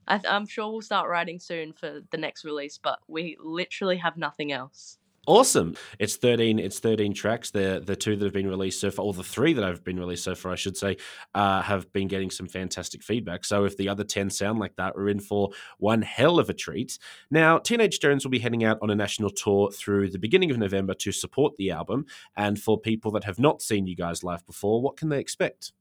I 0.07 0.21
am 0.25 0.47
sure 0.47 0.71
we'll 0.71 0.83
start 0.83 1.09
writing 1.09 1.39
soon 1.39 1.73
for 1.73 2.01
the 2.11 2.17
next 2.17 2.45
release, 2.45 2.79
but 2.79 2.99
we 3.09 3.37
literally 3.41 3.99
have 3.99 4.17
nothing 4.17 4.53
else. 4.53 4.99
Awesome. 5.29 5.77
It's 6.01 6.17
13 6.17 6.59
it's 6.59 6.81
13 6.81 7.15
tracks. 7.15 7.53
The 7.53 7.81
the 7.85 7.95
two 7.95 8.17
that 8.17 8.25
have 8.25 8.33
been 8.33 8.49
released 8.49 8.81
so 8.81 8.91
far, 8.91 9.05
or 9.05 9.13
the 9.13 9.23
three 9.23 9.53
that 9.53 9.63
have 9.63 9.85
been 9.85 10.01
released 10.01 10.25
so 10.25 10.35
far, 10.35 10.51
I 10.51 10.57
should 10.57 10.77
say, 10.77 10.97
uh, 11.33 11.63
have 11.63 11.93
been 11.93 12.09
getting 12.09 12.29
some 12.29 12.49
fantastic 12.49 13.05
feedback. 13.05 13.45
So 13.45 13.65
if 13.65 13.77
the 13.77 13.89
other 13.89 14.03
10 14.03 14.31
sound 14.31 14.59
like 14.59 14.75
that, 14.77 14.97
we're 14.97 15.11
in 15.11 15.21
for 15.21 15.51
one 15.79 16.03
hell 16.03 16.41
of 16.41 16.51
a 16.51 16.53
treat. 16.55 16.99
Now, 17.31 17.59
Teenage 17.59 18.01
Joans 18.01 18.25
will 18.25 18.33
be 18.33 18.41
heading 18.41 18.65
out 18.65 18.79
on 18.83 18.91
a 18.91 18.97
national 18.97 19.31
tour 19.31 19.71
through 19.71 20.11
the 20.11 20.19
beginning 20.19 20.51
of 20.51 20.59
November 20.59 20.93
to 20.95 21.13
support 21.13 21.57
the 21.57 21.71
album. 21.71 22.07
And 22.37 22.61
for 22.61 22.81
people 22.81 23.13
that 23.13 23.23
have 23.23 23.39
not 23.39 23.63
seen 23.63 23.87
you 23.87 23.95
guys 23.95 24.25
live 24.25 24.45
before, 24.45 24.83
what 24.83 24.97
can 24.97 25.09
they 25.09 25.21
expect? 25.21 25.73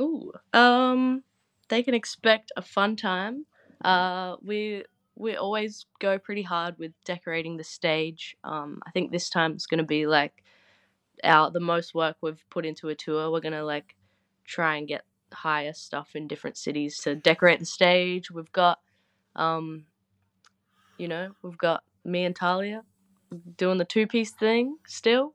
Ooh. 0.00 0.30
Um 0.52 1.24
they 1.68 1.82
can 1.82 1.94
expect 1.94 2.52
a 2.56 2.62
fun 2.62 2.94
time. 2.94 3.44
Uh 3.84 4.36
we 4.40 4.84
we 5.18 5.36
always 5.36 5.86
go 5.98 6.18
pretty 6.18 6.42
hard 6.42 6.78
with 6.78 6.92
decorating 7.04 7.56
the 7.56 7.64
stage. 7.64 8.36
Um, 8.44 8.80
I 8.86 8.90
think 8.90 9.10
this 9.10 9.28
time 9.28 9.52
it's 9.52 9.66
gonna 9.66 9.82
be 9.82 10.06
like 10.06 10.44
our 11.24 11.50
the 11.50 11.60
most 11.60 11.94
work 11.94 12.16
we've 12.20 12.44
put 12.50 12.64
into 12.64 12.88
a 12.88 12.94
tour. 12.94 13.30
We're 13.30 13.40
gonna 13.40 13.64
like 13.64 13.96
try 14.44 14.76
and 14.76 14.86
get 14.86 15.02
higher 15.32 15.72
stuff 15.72 16.10
in 16.14 16.28
different 16.28 16.56
cities 16.56 16.98
to 17.00 17.14
decorate 17.14 17.58
the 17.58 17.66
stage. 17.66 18.30
We've 18.30 18.52
got, 18.52 18.78
um, 19.36 19.84
you 20.96 21.08
know, 21.08 21.32
we've 21.42 21.58
got 21.58 21.82
me 22.04 22.24
and 22.24 22.34
Talia 22.34 22.82
doing 23.56 23.78
the 23.78 23.84
two 23.84 24.06
piece 24.06 24.30
thing 24.30 24.78
still. 24.86 25.34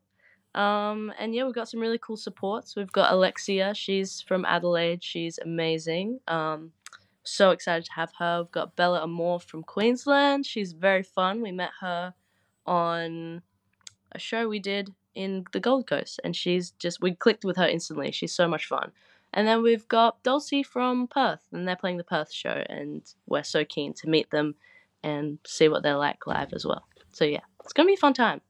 Um, 0.56 1.12
and 1.20 1.34
yeah, 1.34 1.46
we've 1.46 1.56
got 1.56 1.68
some 1.70 1.80
really 1.80 2.00
cool 2.00 2.18
supports. 2.18 2.76
We've 2.76 2.92
got 2.92 3.12
Alexia. 3.12 3.74
She's 3.74 4.22
from 4.22 4.46
Adelaide. 4.46 5.04
She's 5.04 5.40
amazing. 5.40 6.20
Um, 6.28 6.72
so 7.24 7.52
excited 7.52 7.86
to 7.86 7.94
have 7.94 8.14
her. 8.20 8.44
We've 8.44 8.52
got 8.52 8.76
Bella 8.76 9.02
Amore 9.02 9.40
from 9.40 9.64
Queensland. 9.64 10.46
She's 10.46 10.74
very 10.74 11.04
fun. 11.04 11.42
We 11.42 11.52
met 11.52 11.72
her 11.82 12.14
on 12.66 13.42
a 14.12 14.20
show 14.20 14.48
we 14.48 14.60
did 14.60 14.94
in 15.16 15.46
the 15.52 15.60
Gold 15.60 15.88
Coast, 15.88 16.20
and 16.24 16.36
she's 16.36 16.72
just 16.72 17.02
we 17.02 17.14
clicked 17.14 17.46
with 17.46 17.58
her 17.58 17.68
instantly. 17.68 18.12
She's 18.12 18.34
so 18.34 18.48
much 18.48 18.66
fun. 18.68 18.92
And 19.34 19.48
then 19.48 19.64
we've 19.64 19.88
got 19.88 20.22
Dulcie 20.24 20.64
from 20.64 21.08
Perth, 21.08 21.48
and 21.52 21.68
they're 21.68 21.76
playing 21.76 21.98
the 21.98 22.04
Perth 22.04 22.32
show, 22.32 22.64
and 22.70 23.02
we're 23.28 23.44
so 23.44 23.66
keen 23.66 23.94
to 23.96 24.10
meet 24.10 24.30
them 24.30 24.56
and 25.04 25.40
see 25.46 25.68
what 25.68 25.84
they're 25.84 25.98
like 25.98 26.26
live 26.28 26.54
as 26.54 26.66
well. 26.66 26.86
So 27.12 27.26
yeah, 27.26 27.42
it's 27.64 27.74
gonna 27.74 27.88
be 27.88 27.94
a 27.94 27.98
fun 27.98 28.14
time. 28.14 28.42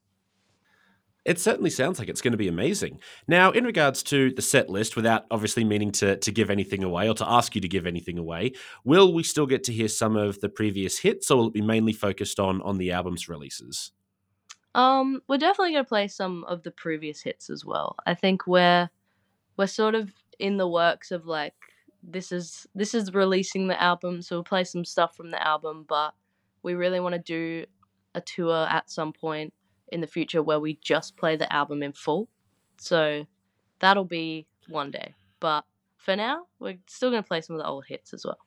It 1.25 1.39
certainly 1.39 1.69
sounds 1.69 1.99
like 1.99 2.09
it's 2.09 2.21
going 2.21 2.33
to 2.33 2.37
be 2.37 2.49
amazing. 2.49 2.99
Now, 3.27 3.51
in 3.51 3.63
regards 3.63 4.03
to 4.03 4.31
the 4.33 4.41
set 4.41 4.69
list, 4.69 4.97
without 4.97 5.25
obviously 5.31 5.63
meaning 5.63 5.91
to, 5.93 6.17
to 6.17 6.31
give 6.31 6.49
anything 6.49 6.83
away 6.83 7.07
or 7.07 7.13
to 7.15 7.29
ask 7.29 7.55
you 7.55 7.61
to 7.61 7.67
give 7.67 7.87
anything 7.87 8.17
away, 8.17 8.51
will 8.83 9.13
we 9.13 9.23
still 9.23 9.45
get 9.45 9.63
to 9.65 9.73
hear 9.73 9.87
some 9.87 10.17
of 10.17 10.41
the 10.41 10.49
previous 10.49 10.99
hits 10.99 11.31
or 11.31 11.37
will 11.37 11.47
it 11.47 11.53
be 11.53 11.61
mainly 11.61 11.93
focused 11.93 12.39
on 12.39 12.61
on 12.61 12.77
the 12.77 12.91
album's 12.91 13.29
releases? 13.29 13.91
Um, 14.75 15.21
we're 15.29 15.37
definitely 15.37 15.73
gonna 15.73 15.85
play 15.85 16.07
some 16.07 16.43
of 16.45 16.63
the 16.63 16.71
previous 16.71 17.21
hits 17.21 17.49
as 17.49 17.63
well. 17.63 17.95
I 18.05 18.15
think 18.15 18.45
we're 18.47 18.89
we're 19.55 19.67
sort 19.67 19.95
of 19.95 20.11
in 20.39 20.57
the 20.57 20.67
works 20.67 21.11
of 21.11 21.25
like 21.25 21.53
this 22.01 22.31
is 22.31 22.67
this 22.75 22.93
is 22.93 23.13
releasing 23.13 23.67
the 23.67 23.81
album, 23.81 24.21
so 24.21 24.35
we'll 24.37 24.43
play 24.43 24.63
some 24.63 24.83
stuff 24.83 25.15
from 25.15 25.31
the 25.31 25.41
album, 25.45 25.85
but 25.87 26.13
we 26.63 26.73
really 26.73 26.99
want 26.99 27.13
to 27.13 27.19
do 27.19 27.65
a 28.15 28.21
tour 28.21 28.67
at 28.69 28.89
some 28.89 29.13
point 29.13 29.53
in 29.93 30.01
the 30.01 30.07
future 30.07 30.41
where 30.41 30.59
we 30.59 30.79
just 30.81 31.15
play 31.15 31.35
the 31.35 31.51
album 31.53 31.83
in 31.83 31.93
full. 31.93 32.29
So 32.79 33.25
that'll 33.79 34.05
be 34.05 34.47
one 34.67 34.91
day. 34.91 35.13
But 35.39 35.65
for 35.97 36.15
now, 36.15 36.47
we're 36.59 36.79
still 36.87 37.11
going 37.11 37.23
to 37.23 37.27
play 37.27 37.41
some 37.41 37.55
of 37.55 37.61
the 37.61 37.67
old 37.67 37.85
hits 37.87 38.13
as 38.13 38.25
well. 38.25 38.39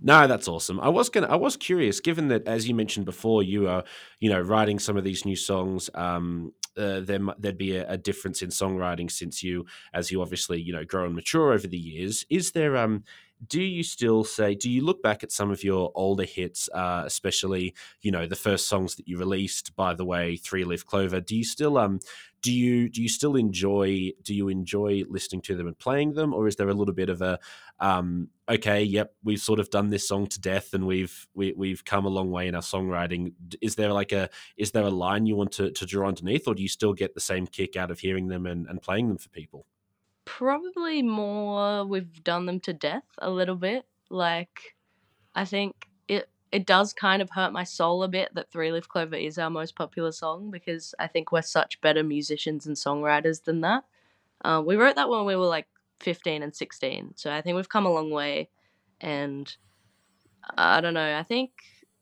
No, 0.00 0.26
that's 0.28 0.46
awesome. 0.46 0.78
I 0.78 0.88
was 0.88 1.08
gonna. 1.08 1.26
I 1.26 1.34
was 1.34 1.56
curious, 1.56 1.98
given 1.98 2.28
that, 2.28 2.46
as 2.46 2.68
you 2.68 2.74
mentioned 2.74 3.04
before, 3.04 3.42
you 3.42 3.66
are, 3.66 3.82
you 4.20 4.30
know, 4.30 4.40
writing 4.40 4.78
some 4.78 4.96
of 4.96 5.02
these 5.02 5.24
new 5.24 5.34
songs. 5.34 5.90
Um, 5.92 6.52
uh, 6.76 7.00
there 7.00 7.18
there'd 7.36 7.58
be 7.58 7.76
a, 7.76 7.90
a, 7.90 7.98
difference 7.98 8.40
in 8.40 8.50
songwriting 8.50 9.10
since 9.10 9.42
you, 9.42 9.66
as 9.92 10.12
you 10.12 10.22
obviously, 10.22 10.60
you 10.60 10.72
know, 10.72 10.84
grow 10.84 11.06
and 11.06 11.16
mature 11.16 11.52
over 11.52 11.66
the 11.66 11.76
years. 11.76 12.24
Is 12.30 12.52
there 12.52 12.76
um 12.76 13.02
do 13.46 13.60
you 13.60 13.82
still 13.82 14.24
say 14.24 14.54
do 14.54 14.70
you 14.70 14.84
look 14.84 15.02
back 15.02 15.22
at 15.22 15.32
some 15.32 15.50
of 15.50 15.62
your 15.62 15.92
older 15.94 16.24
hits 16.24 16.68
uh, 16.74 17.02
especially 17.06 17.74
you 18.02 18.10
know 18.10 18.26
the 18.26 18.36
first 18.36 18.68
songs 18.68 18.96
that 18.96 19.06
you 19.06 19.18
released 19.18 19.74
by 19.76 19.94
the 19.94 20.04
way 20.04 20.36
three 20.36 20.64
leaf 20.64 20.84
clover 20.84 21.20
do 21.20 21.36
you 21.36 21.44
still 21.44 21.78
um 21.78 22.00
do 22.42 22.52
you 22.52 22.88
do 22.88 23.02
you 23.02 23.08
still 23.08 23.36
enjoy 23.36 24.10
do 24.22 24.34
you 24.34 24.48
enjoy 24.48 25.02
listening 25.08 25.40
to 25.40 25.54
them 25.56 25.66
and 25.66 25.78
playing 25.78 26.14
them 26.14 26.32
or 26.32 26.46
is 26.46 26.56
there 26.56 26.68
a 26.68 26.74
little 26.74 26.94
bit 26.94 27.08
of 27.08 27.22
a 27.22 27.38
um 27.80 28.28
okay 28.48 28.82
yep 28.82 29.14
we've 29.24 29.40
sort 29.40 29.60
of 29.60 29.70
done 29.70 29.90
this 29.90 30.06
song 30.06 30.26
to 30.26 30.40
death 30.40 30.74
and 30.74 30.86
we've 30.86 31.26
we, 31.34 31.52
we've 31.56 31.84
come 31.84 32.04
a 32.04 32.08
long 32.08 32.30
way 32.30 32.46
in 32.46 32.54
our 32.54 32.62
songwriting 32.62 33.32
is 33.60 33.74
there 33.76 33.92
like 33.92 34.12
a 34.12 34.28
is 34.56 34.72
there 34.72 34.84
a 34.84 34.90
line 34.90 35.26
you 35.26 35.36
want 35.36 35.52
to, 35.52 35.70
to 35.70 35.86
draw 35.86 36.08
underneath 36.08 36.46
or 36.46 36.54
do 36.54 36.62
you 36.62 36.68
still 36.68 36.92
get 36.92 37.14
the 37.14 37.20
same 37.20 37.46
kick 37.46 37.76
out 37.76 37.90
of 37.90 38.00
hearing 38.00 38.28
them 38.28 38.46
and, 38.46 38.66
and 38.66 38.82
playing 38.82 39.08
them 39.08 39.18
for 39.18 39.28
people 39.30 39.66
Probably 40.28 41.02
more 41.02 41.86
we've 41.86 42.22
done 42.22 42.44
them 42.44 42.60
to 42.60 42.74
death 42.74 43.06
a 43.16 43.30
little 43.30 43.56
bit. 43.56 43.86
Like 44.10 44.76
I 45.34 45.46
think 45.46 45.88
it 46.06 46.28
it 46.52 46.66
does 46.66 46.92
kind 46.92 47.22
of 47.22 47.30
hurt 47.30 47.52
my 47.52 47.64
soul 47.64 48.02
a 48.02 48.08
bit 48.08 48.34
that 48.34 48.50
Three 48.50 48.70
Leaf 48.70 48.88
Clover 48.88 49.16
is 49.16 49.38
our 49.38 49.48
most 49.48 49.74
popular 49.74 50.12
song 50.12 50.50
because 50.50 50.94
I 50.98 51.06
think 51.06 51.32
we're 51.32 51.42
such 51.42 51.80
better 51.80 52.02
musicians 52.02 52.66
and 52.66 52.76
songwriters 52.76 53.44
than 53.44 53.62
that. 53.62 53.84
Uh, 54.44 54.62
we 54.64 54.76
wrote 54.76 54.96
that 54.96 55.08
when 55.08 55.24
we 55.24 55.34
were 55.34 55.46
like 55.46 55.66
15 56.00 56.42
and 56.42 56.54
16, 56.54 57.14
so 57.16 57.32
I 57.32 57.40
think 57.40 57.56
we've 57.56 57.68
come 57.68 57.86
a 57.86 57.92
long 57.92 58.10
way. 58.10 58.50
And 59.00 59.56
I 60.56 60.80
don't 60.80 60.94
know, 60.94 61.18
I 61.18 61.22
think 61.22 61.52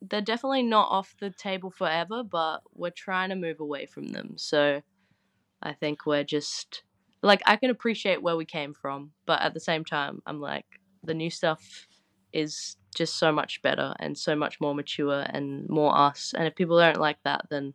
they're 0.03 0.21
definitely 0.21 0.65
not 0.65 0.91
off 0.91 1.15
the 1.21 1.31
table 1.31 1.71
forever, 1.71 2.25
but 2.25 2.63
we're 2.75 2.91
trying 2.91 3.31
to 3.31 3.37
move 3.37 3.61
away 3.61 3.87
from 3.87 4.09
them. 4.09 4.35
So 4.37 4.83
I 5.63 5.73
think 5.73 6.07
we're 6.07 6.25
just 6.25 6.83
like 7.23 7.43
I 7.47 7.57
can 7.57 7.71
appreciate 7.71 8.23
where 8.23 8.37
we 8.37 8.45
came 8.45 8.75
from, 8.75 9.13
but 9.27 9.41
at 9.43 9.55
the 9.55 9.61
same 9.61 9.85
time, 9.85 10.23
I'm 10.27 10.41
like 10.41 10.67
the 11.03 11.15
new 11.15 11.31
stuff 11.31 11.87
is 12.33 12.77
just 12.95 13.19
so 13.19 13.33
much 13.33 13.63
better 13.63 13.95
and 13.99 14.17
so 14.17 14.35
much 14.35 14.61
more 14.61 14.75
mature 14.75 15.25
and 15.29 15.69
more 15.69 15.97
us. 15.97 16.35
And 16.37 16.47
if 16.47 16.55
people 16.55 16.79
don't 16.79 17.01
like 17.01 17.19
that, 17.25 17.47
then 17.51 17.75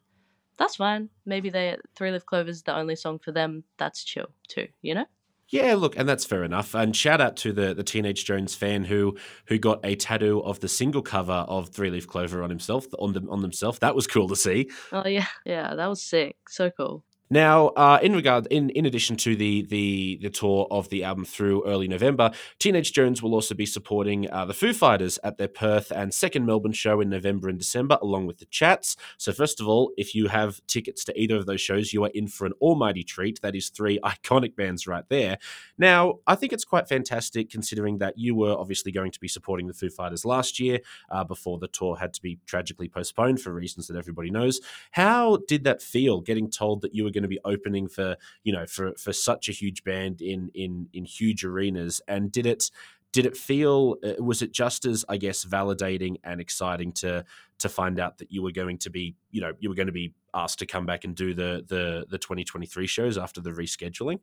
that's 0.57 0.75
fine. 0.75 1.09
Maybe 1.25 1.49
they 1.49 1.77
Three 1.95 2.11
Leaf 2.11 2.25
Clover 2.25 2.49
is 2.49 2.63
the 2.63 2.75
only 2.75 2.95
song 2.95 3.19
for 3.19 3.31
them. 3.31 3.63
That's 3.77 4.03
chill 4.03 4.27
too, 4.47 4.67
you 4.81 4.93
know. 4.93 5.05
Yeah, 5.49 5.75
look, 5.75 5.97
and 5.97 6.07
that's 6.07 6.23
fair 6.23 6.45
enough. 6.45 6.73
And 6.73 6.95
shout 6.95 7.19
out 7.19 7.35
to 7.37 7.51
the 7.51 7.73
the 7.73 7.83
Teenage 7.83 8.25
Joans 8.25 8.55
fan 8.55 8.85
who 8.85 9.17
who 9.47 9.57
got 9.57 9.79
a 9.83 9.95
tattoo 9.95 10.41
of 10.43 10.59
the 10.59 10.69
single 10.69 11.01
cover 11.01 11.33
of 11.47 11.69
Three 11.69 11.89
Leaf 11.89 12.07
Clover 12.07 12.41
on 12.43 12.49
himself 12.49 12.85
on 12.99 13.13
them 13.13 13.29
on 13.29 13.41
themselves. 13.41 13.79
That 13.79 13.95
was 13.95 14.07
cool 14.07 14.29
to 14.29 14.35
see. 14.35 14.69
Oh 14.91 15.07
yeah, 15.07 15.27
yeah, 15.45 15.75
that 15.75 15.87
was 15.87 16.01
sick. 16.01 16.37
So 16.47 16.69
cool. 16.69 17.03
Now, 17.31 17.67
uh, 17.69 17.97
in 18.03 18.13
regard, 18.13 18.45
in, 18.47 18.71
in 18.71 18.85
addition 18.85 19.15
to 19.15 19.37
the, 19.37 19.61
the 19.61 20.19
the 20.21 20.29
tour 20.29 20.67
of 20.69 20.89
the 20.89 21.05
album 21.05 21.23
through 21.23 21.65
early 21.65 21.87
November, 21.87 22.31
Teenage 22.59 22.91
Joans 22.91 23.23
will 23.23 23.33
also 23.33 23.55
be 23.55 23.65
supporting 23.65 24.29
uh, 24.29 24.43
the 24.43 24.53
Foo 24.53 24.73
Fighters 24.73 25.17
at 25.23 25.37
their 25.37 25.47
Perth 25.47 25.91
and 25.91 26.13
second 26.13 26.45
Melbourne 26.45 26.73
show 26.73 26.99
in 26.99 27.09
November 27.09 27.47
and 27.47 27.57
December, 27.57 27.97
along 28.01 28.27
with 28.27 28.39
the 28.39 28.45
Chats. 28.47 28.97
So, 29.17 29.31
first 29.31 29.61
of 29.61 29.67
all, 29.69 29.93
if 29.95 30.13
you 30.13 30.27
have 30.27 30.59
tickets 30.67 31.05
to 31.05 31.17
either 31.17 31.37
of 31.37 31.45
those 31.45 31.61
shows, 31.61 31.93
you 31.93 32.03
are 32.03 32.11
in 32.13 32.27
for 32.27 32.45
an 32.45 32.51
almighty 32.59 33.05
treat. 33.05 33.41
That 33.41 33.55
is 33.55 33.69
three 33.69 33.97
iconic 34.03 34.57
bands 34.57 34.85
right 34.85 35.05
there. 35.07 35.37
Now, 35.77 36.15
I 36.27 36.35
think 36.35 36.51
it's 36.51 36.65
quite 36.65 36.89
fantastic 36.89 37.49
considering 37.49 37.99
that 37.99 38.17
you 38.17 38.35
were 38.35 38.57
obviously 38.57 38.91
going 38.91 39.11
to 39.11 39.19
be 39.21 39.29
supporting 39.29 39.67
the 39.67 39.73
Foo 39.73 39.89
Fighters 39.89 40.25
last 40.25 40.59
year 40.59 40.81
uh, 41.09 41.23
before 41.23 41.59
the 41.59 41.69
tour 41.69 41.95
had 41.95 42.13
to 42.15 42.21
be 42.21 42.39
tragically 42.45 42.89
postponed 42.89 43.39
for 43.39 43.53
reasons 43.53 43.87
that 43.87 43.95
everybody 43.95 44.29
knows. 44.29 44.59
How 44.91 45.37
did 45.47 45.63
that 45.63 45.81
feel? 45.81 46.19
Getting 46.19 46.51
told 46.51 46.81
that 46.81 46.93
you 46.93 47.05
were 47.05 47.09
going 47.09 47.20
going 47.21 47.23
to 47.23 47.27
be 47.27 47.39
opening 47.45 47.87
for 47.87 48.17
you 48.43 48.53
know 48.53 48.65
for 48.65 48.93
for 48.95 49.13
such 49.13 49.49
a 49.49 49.51
huge 49.51 49.83
band 49.83 50.21
in 50.21 50.49
in 50.53 50.87
in 50.93 51.05
huge 51.05 51.43
arenas? 51.43 52.01
And 52.07 52.31
did 52.31 52.45
it 52.45 52.71
did 53.11 53.25
it 53.25 53.35
feel 53.35 53.97
uh, 54.03 54.23
was 54.23 54.41
it 54.41 54.51
just 54.51 54.85
as 54.85 55.03
i 55.09 55.17
guess 55.17 55.43
validating 55.43 56.15
and 56.23 56.39
exciting 56.39 56.91
to 56.91 57.23
to 57.59 57.69
find 57.69 57.99
out 57.99 58.17
that 58.17 58.31
you 58.31 58.41
were 58.41 58.51
going 58.51 58.77
to 58.77 58.89
be 58.89 59.15
you 59.31 59.41
know 59.41 59.51
you 59.59 59.69
were 59.69 59.75
going 59.75 59.87
to 59.87 59.93
be 59.93 60.13
asked 60.33 60.59
to 60.59 60.65
come 60.65 60.85
back 60.85 61.03
and 61.03 61.15
do 61.15 61.33
the 61.33 61.63
the 61.67 62.05
the 62.09 62.17
2023 62.17 62.87
shows 62.87 63.17
after 63.17 63.41
the 63.41 63.51
rescheduling? 63.51 64.19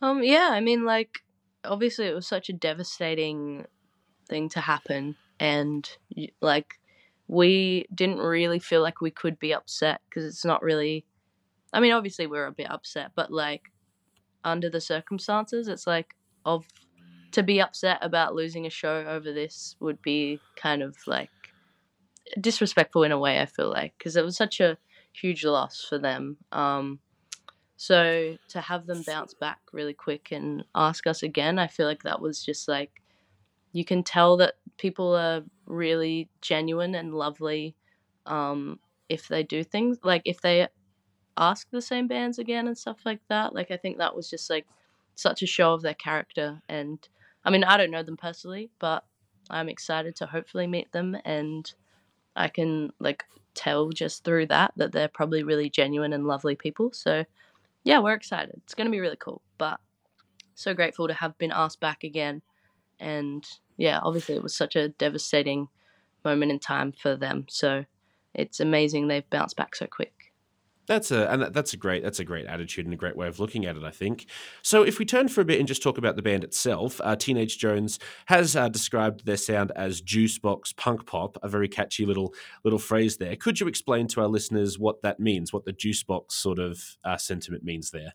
Um 0.00 0.22
yeah 0.22 0.48
i 0.52 0.60
mean 0.60 0.84
like 0.84 1.20
obviously 1.64 2.06
it 2.06 2.14
was 2.14 2.26
such 2.26 2.48
a 2.48 2.52
devastating 2.52 3.66
thing 4.28 4.48
to 4.50 4.60
happen 4.60 5.16
and 5.40 5.88
like 6.40 6.74
we 7.26 7.86
didn't 7.94 8.18
really 8.18 8.58
feel 8.58 8.80
like 8.80 9.00
we 9.00 9.10
could 9.10 9.38
be 9.38 9.52
upset 9.52 10.00
because 10.08 10.24
it's 10.24 10.44
not 10.44 10.62
really 10.62 11.04
I 11.72 11.80
mean, 11.80 11.92
obviously 11.92 12.26
we 12.26 12.38
are 12.38 12.46
a 12.46 12.52
bit 12.52 12.70
upset, 12.70 13.12
but 13.14 13.32
like 13.32 13.70
under 14.44 14.70
the 14.70 14.80
circumstances, 14.80 15.68
it's 15.68 15.86
like 15.86 16.14
of 16.44 16.66
to 17.32 17.42
be 17.42 17.60
upset 17.60 17.98
about 18.00 18.34
losing 18.34 18.66
a 18.66 18.70
show 18.70 19.04
over 19.06 19.32
this 19.32 19.76
would 19.80 20.00
be 20.00 20.40
kind 20.56 20.82
of 20.82 20.96
like 21.06 21.30
disrespectful 22.40 23.02
in 23.02 23.12
a 23.12 23.18
way. 23.18 23.40
I 23.40 23.46
feel 23.46 23.70
like 23.70 23.94
because 23.98 24.16
it 24.16 24.24
was 24.24 24.36
such 24.36 24.60
a 24.60 24.78
huge 25.12 25.44
loss 25.44 25.84
for 25.86 25.98
them. 25.98 26.38
Um, 26.52 27.00
so 27.76 28.36
to 28.48 28.60
have 28.60 28.86
them 28.86 29.02
bounce 29.06 29.34
back 29.34 29.60
really 29.72 29.94
quick 29.94 30.32
and 30.32 30.64
ask 30.74 31.06
us 31.06 31.22
again, 31.22 31.58
I 31.58 31.66
feel 31.66 31.86
like 31.86 32.02
that 32.02 32.20
was 32.20 32.44
just 32.44 32.66
like 32.66 33.02
you 33.72 33.84
can 33.84 34.02
tell 34.02 34.36
that 34.38 34.54
people 34.78 35.14
are 35.14 35.42
really 35.66 36.28
genuine 36.40 36.94
and 36.94 37.14
lovely 37.14 37.76
um, 38.26 38.78
if 39.08 39.28
they 39.28 39.42
do 39.42 39.62
things 39.62 39.98
like 40.02 40.22
if 40.24 40.40
they 40.40 40.66
ask 41.38 41.70
the 41.70 41.80
same 41.80 42.08
bands 42.08 42.38
again 42.38 42.66
and 42.66 42.76
stuff 42.76 42.98
like 43.04 43.20
that. 43.28 43.54
Like 43.54 43.70
I 43.70 43.76
think 43.76 43.98
that 43.98 44.14
was 44.14 44.28
just 44.28 44.50
like 44.50 44.66
such 45.14 45.42
a 45.42 45.46
show 45.46 45.72
of 45.72 45.82
their 45.82 45.94
character 45.94 46.60
and 46.68 46.98
I 47.44 47.50
mean 47.50 47.64
I 47.64 47.76
don't 47.76 47.90
know 47.90 48.02
them 48.02 48.16
personally, 48.16 48.70
but 48.78 49.04
I'm 49.50 49.68
excited 49.68 50.16
to 50.16 50.26
hopefully 50.26 50.66
meet 50.66 50.92
them 50.92 51.16
and 51.24 51.72
I 52.36 52.48
can 52.48 52.92
like 52.98 53.24
tell 53.54 53.90
just 53.90 54.24
through 54.24 54.46
that 54.46 54.72
that 54.76 54.92
they're 54.92 55.08
probably 55.08 55.42
really 55.42 55.70
genuine 55.70 56.12
and 56.12 56.26
lovely 56.26 56.56
people. 56.56 56.92
So 56.92 57.24
yeah, 57.84 58.00
we're 58.00 58.12
excited. 58.12 58.60
It's 58.64 58.74
going 58.74 58.86
to 58.86 58.92
be 58.92 59.00
really 59.00 59.16
cool, 59.16 59.42
but 59.56 59.80
so 60.54 60.74
grateful 60.74 61.08
to 61.08 61.14
have 61.14 61.38
been 61.38 61.52
asked 61.52 61.80
back 61.80 62.04
again 62.04 62.42
and 63.00 63.44
yeah, 63.76 64.00
obviously 64.02 64.34
it 64.34 64.42
was 64.42 64.56
such 64.56 64.74
a 64.76 64.88
devastating 64.88 65.68
moment 66.24 66.50
in 66.50 66.58
time 66.58 66.92
for 66.92 67.16
them. 67.16 67.46
So 67.48 67.84
it's 68.34 68.60
amazing 68.60 69.06
they've 69.08 69.30
bounced 69.30 69.56
back 69.56 69.74
so 69.76 69.86
quick. 69.86 70.17
That's 70.88 71.10
a 71.10 71.30
and 71.30 71.42
that's 71.54 71.74
a 71.74 71.76
great 71.76 72.02
that's 72.02 72.18
a 72.18 72.24
great 72.24 72.46
attitude 72.46 72.86
and 72.86 72.94
a 72.94 72.96
great 72.96 73.16
way 73.16 73.28
of 73.28 73.38
looking 73.38 73.66
at 73.66 73.76
it. 73.76 73.84
I 73.84 73.90
think. 73.90 74.26
So 74.62 74.82
if 74.82 74.98
we 74.98 75.04
turn 75.04 75.28
for 75.28 75.42
a 75.42 75.44
bit 75.44 75.58
and 75.58 75.68
just 75.68 75.82
talk 75.82 75.98
about 75.98 76.16
the 76.16 76.22
band 76.22 76.42
itself, 76.42 77.00
uh, 77.04 77.14
Teenage 77.14 77.58
Joans 77.58 77.98
has 78.26 78.56
uh, 78.56 78.68
described 78.68 79.26
their 79.26 79.36
sound 79.36 79.70
as 79.76 80.00
juice 80.00 80.38
box 80.38 80.72
punk 80.72 81.06
pop, 81.06 81.36
a 81.42 81.48
very 81.48 81.68
catchy 81.68 82.06
little 82.06 82.34
little 82.64 82.78
phrase 82.78 83.18
there. 83.18 83.36
Could 83.36 83.60
you 83.60 83.68
explain 83.68 84.08
to 84.08 84.22
our 84.22 84.28
listeners 84.28 84.78
what 84.78 85.02
that 85.02 85.20
means? 85.20 85.52
What 85.52 85.66
the 85.66 85.72
juice 85.72 86.02
box 86.02 86.34
sort 86.36 86.58
of 86.58 86.82
uh, 87.04 87.18
sentiment 87.18 87.62
means 87.62 87.90
there? 87.90 88.14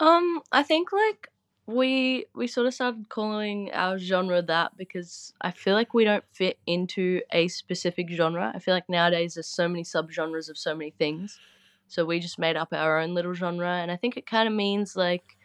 Um, 0.00 0.40
I 0.50 0.62
think 0.62 0.90
like 0.92 1.28
we 1.66 2.26
we 2.34 2.46
sort 2.46 2.66
of 2.66 2.74
started 2.74 3.08
calling 3.08 3.70
our 3.72 3.98
genre 3.98 4.42
that 4.42 4.76
because 4.76 5.32
I 5.40 5.52
feel 5.52 5.74
like 5.74 5.94
we 5.94 6.04
don't 6.04 6.24
fit 6.32 6.58
into 6.66 7.20
a 7.32 7.48
specific 7.48 8.10
genre. 8.10 8.50
I 8.54 8.58
feel 8.58 8.74
like 8.74 8.88
nowadays 8.88 9.34
there's 9.34 9.46
so 9.46 9.68
many 9.68 9.84
subgenres 9.84 10.50
of 10.50 10.58
so 10.58 10.74
many 10.74 10.90
things. 10.90 11.38
So 11.86 12.04
we 12.04 12.20
just 12.20 12.38
made 12.38 12.56
up 12.56 12.72
our 12.72 12.98
own 12.98 13.14
little 13.14 13.34
genre 13.34 13.68
and 13.68 13.90
I 13.90 13.96
think 13.96 14.16
it 14.16 14.26
kind 14.26 14.48
of 14.48 14.54
means 14.54 14.96
like 14.96 15.36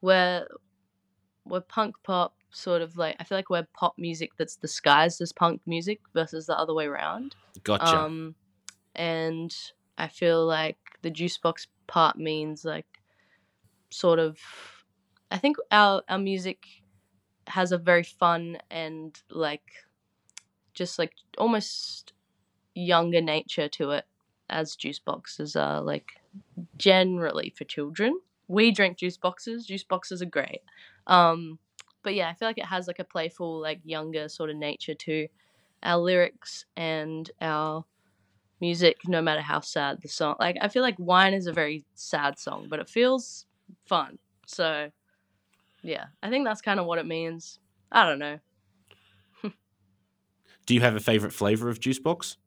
we're 0.00 0.46
we're 1.44 1.60
punk 1.60 1.96
pop 2.04 2.34
sort 2.50 2.80
of 2.80 2.96
like 2.96 3.16
I 3.18 3.24
feel 3.24 3.38
like 3.38 3.50
we're 3.50 3.66
pop 3.74 3.94
music 3.98 4.30
that's 4.38 4.56
disguised 4.56 5.20
as 5.20 5.32
punk 5.32 5.62
music 5.66 6.00
versus 6.14 6.46
the 6.46 6.56
other 6.56 6.74
way 6.74 6.86
around. 6.86 7.34
Gotcha. 7.64 7.98
Um 7.98 8.36
and 8.94 9.54
I 9.98 10.08
feel 10.08 10.46
like 10.46 10.78
the 11.02 11.10
juice 11.10 11.38
box 11.38 11.66
part 11.88 12.16
means 12.16 12.64
like 12.64 12.86
sort 13.90 14.18
of 14.18 14.38
I 15.30 15.38
think 15.38 15.56
our 15.70 16.02
our 16.08 16.18
music 16.18 16.66
has 17.48 17.72
a 17.72 17.78
very 17.78 18.02
fun 18.02 18.58
and 18.70 19.20
like 19.30 19.62
just 20.74 20.98
like 20.98 21.12
almost 21.38 22.12
younger 22.74 23.20
nature 23.20 23.68
to 23.68 23.92
it 23.92 24.04
as 24.50 24.76
juice 24.76 24.98
boxes 24.98 25.56
are 25.56 25.80
like 25.80 26.20
generally 26.78 27.52
for 27.56 27.64
children. 27.64 28.20
We 28.48 28.70
drink 28.72 28.98
juice 28.98 29.16
boxes. 29.16 29.66
Juice 29.66 29.84
boxes 29.84 30.22
are 30.22 30.26
great. 30.26 30.62
Um 31.06 31.58
but 32.02 32.14
yeah, 32.14 32.28
I 32.28 32.34
feel 32.34 32.48
like 32.48 32.58
it 32.58 32.66
has 32.66 32.86
like 32.86 33.00
a 33.00 33.04
playful 33.04 33.60
like 33.60 33.80
younger 33.84 34.28
sort 34.28 34.50
of 34.50 34.56
nature 34.56 34.94
to 34.94 35.28
our 35.82 35.98
lyrics 35.98 36.66
and 36.76 37.30
our 37.40 37.84
music 38.60 38.98
no 39.06 39.20
matter 39.22 39.40
how 39.42 39.60
sad 39.60 40.00
the 40.02 40.08
song. 40.08 40.36
Like 40.40 40.56
I 40.60 40.68
feel 40.68 40.82
like 40.82 40.96
Wine 40.98 41.34
is 41.34 41.46
a 41.46 41.52
very 41.52 41.84
sad 41.94 42.38
song, 42.38 42.66
but 42.70 42.80
it 42.80 42.88
feels 42.88 43.46
fun. 43.86 44.18
So 44.46 44.90
yeah, 45.86 46.06
I 46.22 46.30
think 46.30 46.44
that's 46.44 46.60
kind 46.60 46.80
of 46.80 46.86
what 46.86 46.98
it 46.98 47.06
means. 47.06 47.58
I 47.92 48.06
don't 48.06 48.18
know. 48.18 48.38
Do 50.66 50.74
you 50.74 50.80
have 50.80 50.96
a 50.96 51.00
favorite 51.00 51.32
flavor 51.32 51.68
of 51.68 51.78
juice 51.78 52.00
box? 52.00 52.38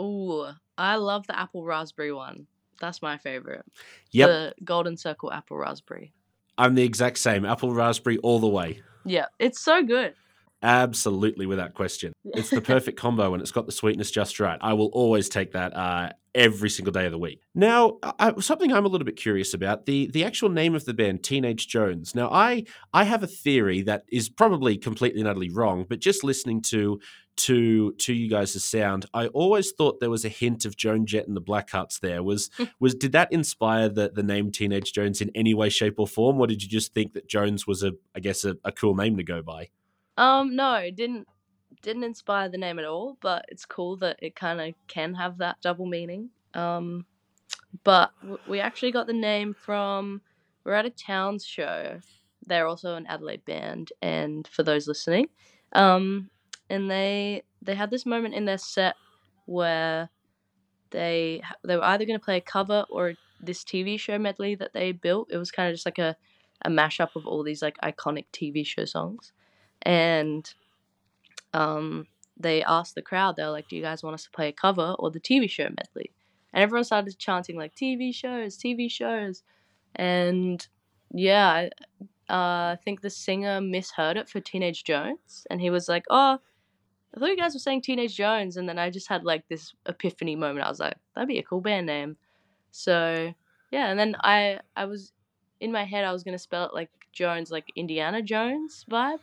Ooh, 0.00 0.46
I 0.76 0.96
love 0.96 1.28
the 1.28 1.38
apple 1.38 1.64
raspberry 1.64 2.12
one. 2.12 2.48
That's 2.80 3.00
my 3.00 3.18
favorite. 3.18 3.64
Yep. 4.10 4.28
The 4.28 4.54
golden 4.64 4.96
circle 4.96 5.32
apple 5.32 5.56
raspberry. 5.56 6.12
I'm 6.58 6.74
the 6.74 6.82
exact 6.82 7.18
same. 7.18 7.44
Apple 7.44 7.72
raspberry 7.72 8.18
all 8.18 8.40
the 8.40 8.48
way. 8.48 8.82
Yeah, 9.04 9.26
it's 9.38 9.60
so 9.60 9.82
good. 9.82 10.14
Absolutely, 10.62 11.46
without 11.46 11.74
question. 11.74 12.12
It's 12.24 12.50
the 12.50 12.60
perfect 12.62 12.98
combo 12.98 13.32
and 13.32 13.40
it's 13.40 13.52
got 13.52 13.66
the 13.66 13.72
sweetness 13.72 14.10
just 14.10 14.40
right. 14.40 14.58
I 14.60 14.72
will 14.72 14.86
always 14.86 15.28
take 15.28 15.52
that 15.52 15.76
uh, 15.76 16.10
every 16.36 16.68
single 16.68 16.92
day 16.92 17.06
of 17.06 17.12
the 17.12 17.18
week. 17.18 17.40
Now, 17.54 17.98
I, 18.02 18.38
something 18.40 18.72
I'm 18.72 18.84
a 18.84 18.88
little 18.88 19.06
bit 19.06 19.16
curious 19.16 19.54
about 19.54 19.86
the 19.86 20.08
the 20.08 20.22
actual 20.22 20.50
name 20.50 20.74
of 20.74 20.84
the 20.84 20.94
band, 20.94 21.24
Teenage 21.24 21.66
Joans. 21.66 22.14
Now, 22.14 22.28
I 22.30 22.64
I 22.92 23.04
have 23.04 23.22
a 23.22 23.26
theory 23.26 23.82
that 23.82 24.04
is 24.12 24.28
probably 24.28 24.76
completely 24.76 25.20
and 25.20 25.28
utterly 25.28 25.50
wrong, 25.50 25.86
but 25.88 25.98
just 25.98 26.22
listening 26.22 26.60
to 26.62 27.00
to 27.36 27.92
to 27.92 28.12
you 28.12 28.28
guys' 28.28 28.62
sound, 28.62 29.06
I 29.12 29.26
always 29.28 29.72
thought 29.72 29.98
there 30.00 30.10
was 30.10 30.24
a 30.24 30.30
hint 30.30 30.64
of 30.64 30.76
Joan 30.76 31.06
Jett 31.06 31.26
and 31.26 31.36
the 31.36 31.42
Blackhearts 31.42 31.98
there. 32.00 32.22
Was 32.22 32.50
was 32.78 32.94
did 32.94 33.12
that 33.12 33.32
inspire 33.32 33.88
the 33.88 34.12
the 34.14 34.22
name 34.22 34.52
Teenage 34.52 34.92
Joans 34.92 35.20
in 35.20 35.30
any 35.34 35.54
way, 35.54 35.70
shape, 35.70 35.98
or 35.98 36.06
form, 36.06 36.38
or 36.40 36.46
did 36.46 36.62
you 36.62 36.68
just 36.68 36.94
think 36.94 37.14
that 37.14 37.28
Joans 37.28 37.66
was 37.66 37.82
a 37.82 37.92
I 38.14 38.20
guess 38.20 38.44
a, 38.44 38.56
a 38.62 38.72
cool 38.72 38.94
name 38.94 39.16
to 39.16 39.24
go 39.24 39.42
by? 39.42 39.70
Um, 40.18 40.56
no, 40.56 40.90
didn't 40.94 41.28
didn't 41.82 42.04
inspire 42.04 42.48
the 42.48 42.58
name 42.58 42.78
at 42.78 42.84
all, 42.84 43.16
but 43.20 43.44
it's 43.48 43.64
cool 43.64 43.96
that 43.98 44.18
it 44.22 44.36
kind 44.36 44.60
of 44.60 44.74
can 44.88 45.14
have 45.14 45.38
that 45.38 45.60
double 45.62 45.86
meaning. 45.86 46.30
Um, 46.54 47.06
but 47.84 48.10
w- 48.22 48.38
we 48.48 48.60
actually 48.60 48.92
got 48.92 49.06
the 49.06 49.12
name 49.12 49.54
from 49.54 50.22
we're 50.64 50.74
at 50.74 50.86
a 50.86 50.90
Towns 50.90 51.44
show. 51.44 52.00
They're 52.46 52.66
also 52.66 52.94
an 52.94 53.06
Adelaide 53.06 53.44
band, 53.44 53.92
and 54.02 54.46
for 54.48 54.62
those 54.62 54.88
listening, 54.88 55.28
um, 55.72 56.30
and 56.70 56.90
they 56.90 57.42
they 57.62 57.74
had 57.74 57.90
this 57.90 58.06
moment 58.06 58.34
in 58.34 58.44
their 58.44 58.58
set 58.58 58.96
where 59.46 60.08
they 60.90 61.42
they 61.64 61.76
were 61.76 61.84
either 61.84 62.04
going 62.04 62.18
to 62.18 62.24
play 62.24 62.38
a 62.38 62.42
cover 62.42 62.84
or 62.90 63.14
this 63.40 63.64
TV 63.64 63.98
show 63.98 64.18
medley 64.18 64.54
that 64.54 64.72
they 64.72 64.92
built. 64.92 65.28
It 65.30 65.38
was 65.38 65.50
kind 65.50 65.68
of 65.68 65.74
just 65.74 65.86
like 65.86 65.98
a 65.98 66.16
a 66.62 66.70
mashup 66.70 67.16
of 67.16 67.26
all 67.26 67.42
these 67.42 67.62
like 67.62 67.76
iconic 67.82 68.26
TV 68.32 68.64
show 68.64 68.84
songs 68.84 69.32
and 69.82 70.54
um, 71.56 72.06
they 72.36 72.62
asked 72.62 72.94
the 72.94 73.02
crowd, 73.02 73.36
they 73.36 73.44
were 73.44 73.50
like, 73.50 73.68
"Do 73.68 73.76
you 73.76 73.82
guys 73.82 74.02
want 74.02 74.14
us 74.14 74.24
to 74.24 74.30
play 74.30 74.48
a 74.48 74.52
cover 74.52 74.94
or 74.98 75.10
the 75.10 75.20
TV 75.20 75.48
show 75.48 75.64
medley?" 75.64 76.12
And 76.52 76.62
everyone 76.62 76.84
started 76.84 77.18
chanting 77.18 77.56
like 77.56 77.74
"TV 77.74 78.14
shows, 78.14 78.56
TV 78.58 78.90
shows," 78.90 79.42
and 79.94 80.66
yeah, 81.12 81.68
uh, 82.28 82.74
I 82.74 82.78
think 82.84 83.00
the 83.00 83.10
singer 83.10 83.60
misheard 83.60 84.16
it 84.16 84.28
for 84.28 84.40
Teenage 84.40 84.84
Jones, 84.84 85.46
and 85.50 85.60
he 85.60 85.70
was 85.70 85.88
like, 85.88 86.04
"Oh." 86.10 86.38
I 87.14 87.18
thought 87.18 87.30
you 87.30 87.36
guys 87.38 87.54
were 87.54 87.60
saying 87.60 87.80
Teenage 87.80 88.14
Jones, 88.14 88.58
and 88.58 88.68
then 88.68 88.78
I 88.78 88.90
just 88.90 89.08
had 89.08 89.24
like 89.24 89.48
this 89.48 89.72
epiphany 89.86 90.36
moment. 90.36 90.66
I 90.66 90.68
was 90.68 90.80
like, 90.80 90.96
that'd 91.14 91.28
be 91.28 91.38
a 91.38 91.42
cool 91.42 91.62
band 91.62 91.86
name. 91.86 92.18
So 92.72 93.32
yeah, 93.70 93.88
and 93.88 93.98
then 93.98 94.16
I 94.20 94.60
I 94.76 94.84
was 94.84 95.12
in 95.60 95.72
my 95.72 95.84
head 95.84 96.04
I 96.04 96.12
was 96.12 96.24
gonna 96.24 96.38
spell 96.38 96.66
it 96.66 96.74
like 96.74 96.90
Jones, 97.12 97.50
like 97.50 97.72
Indiana 97.74 98.20
Jones 98.20 98.84
vibe, 98.90 99.22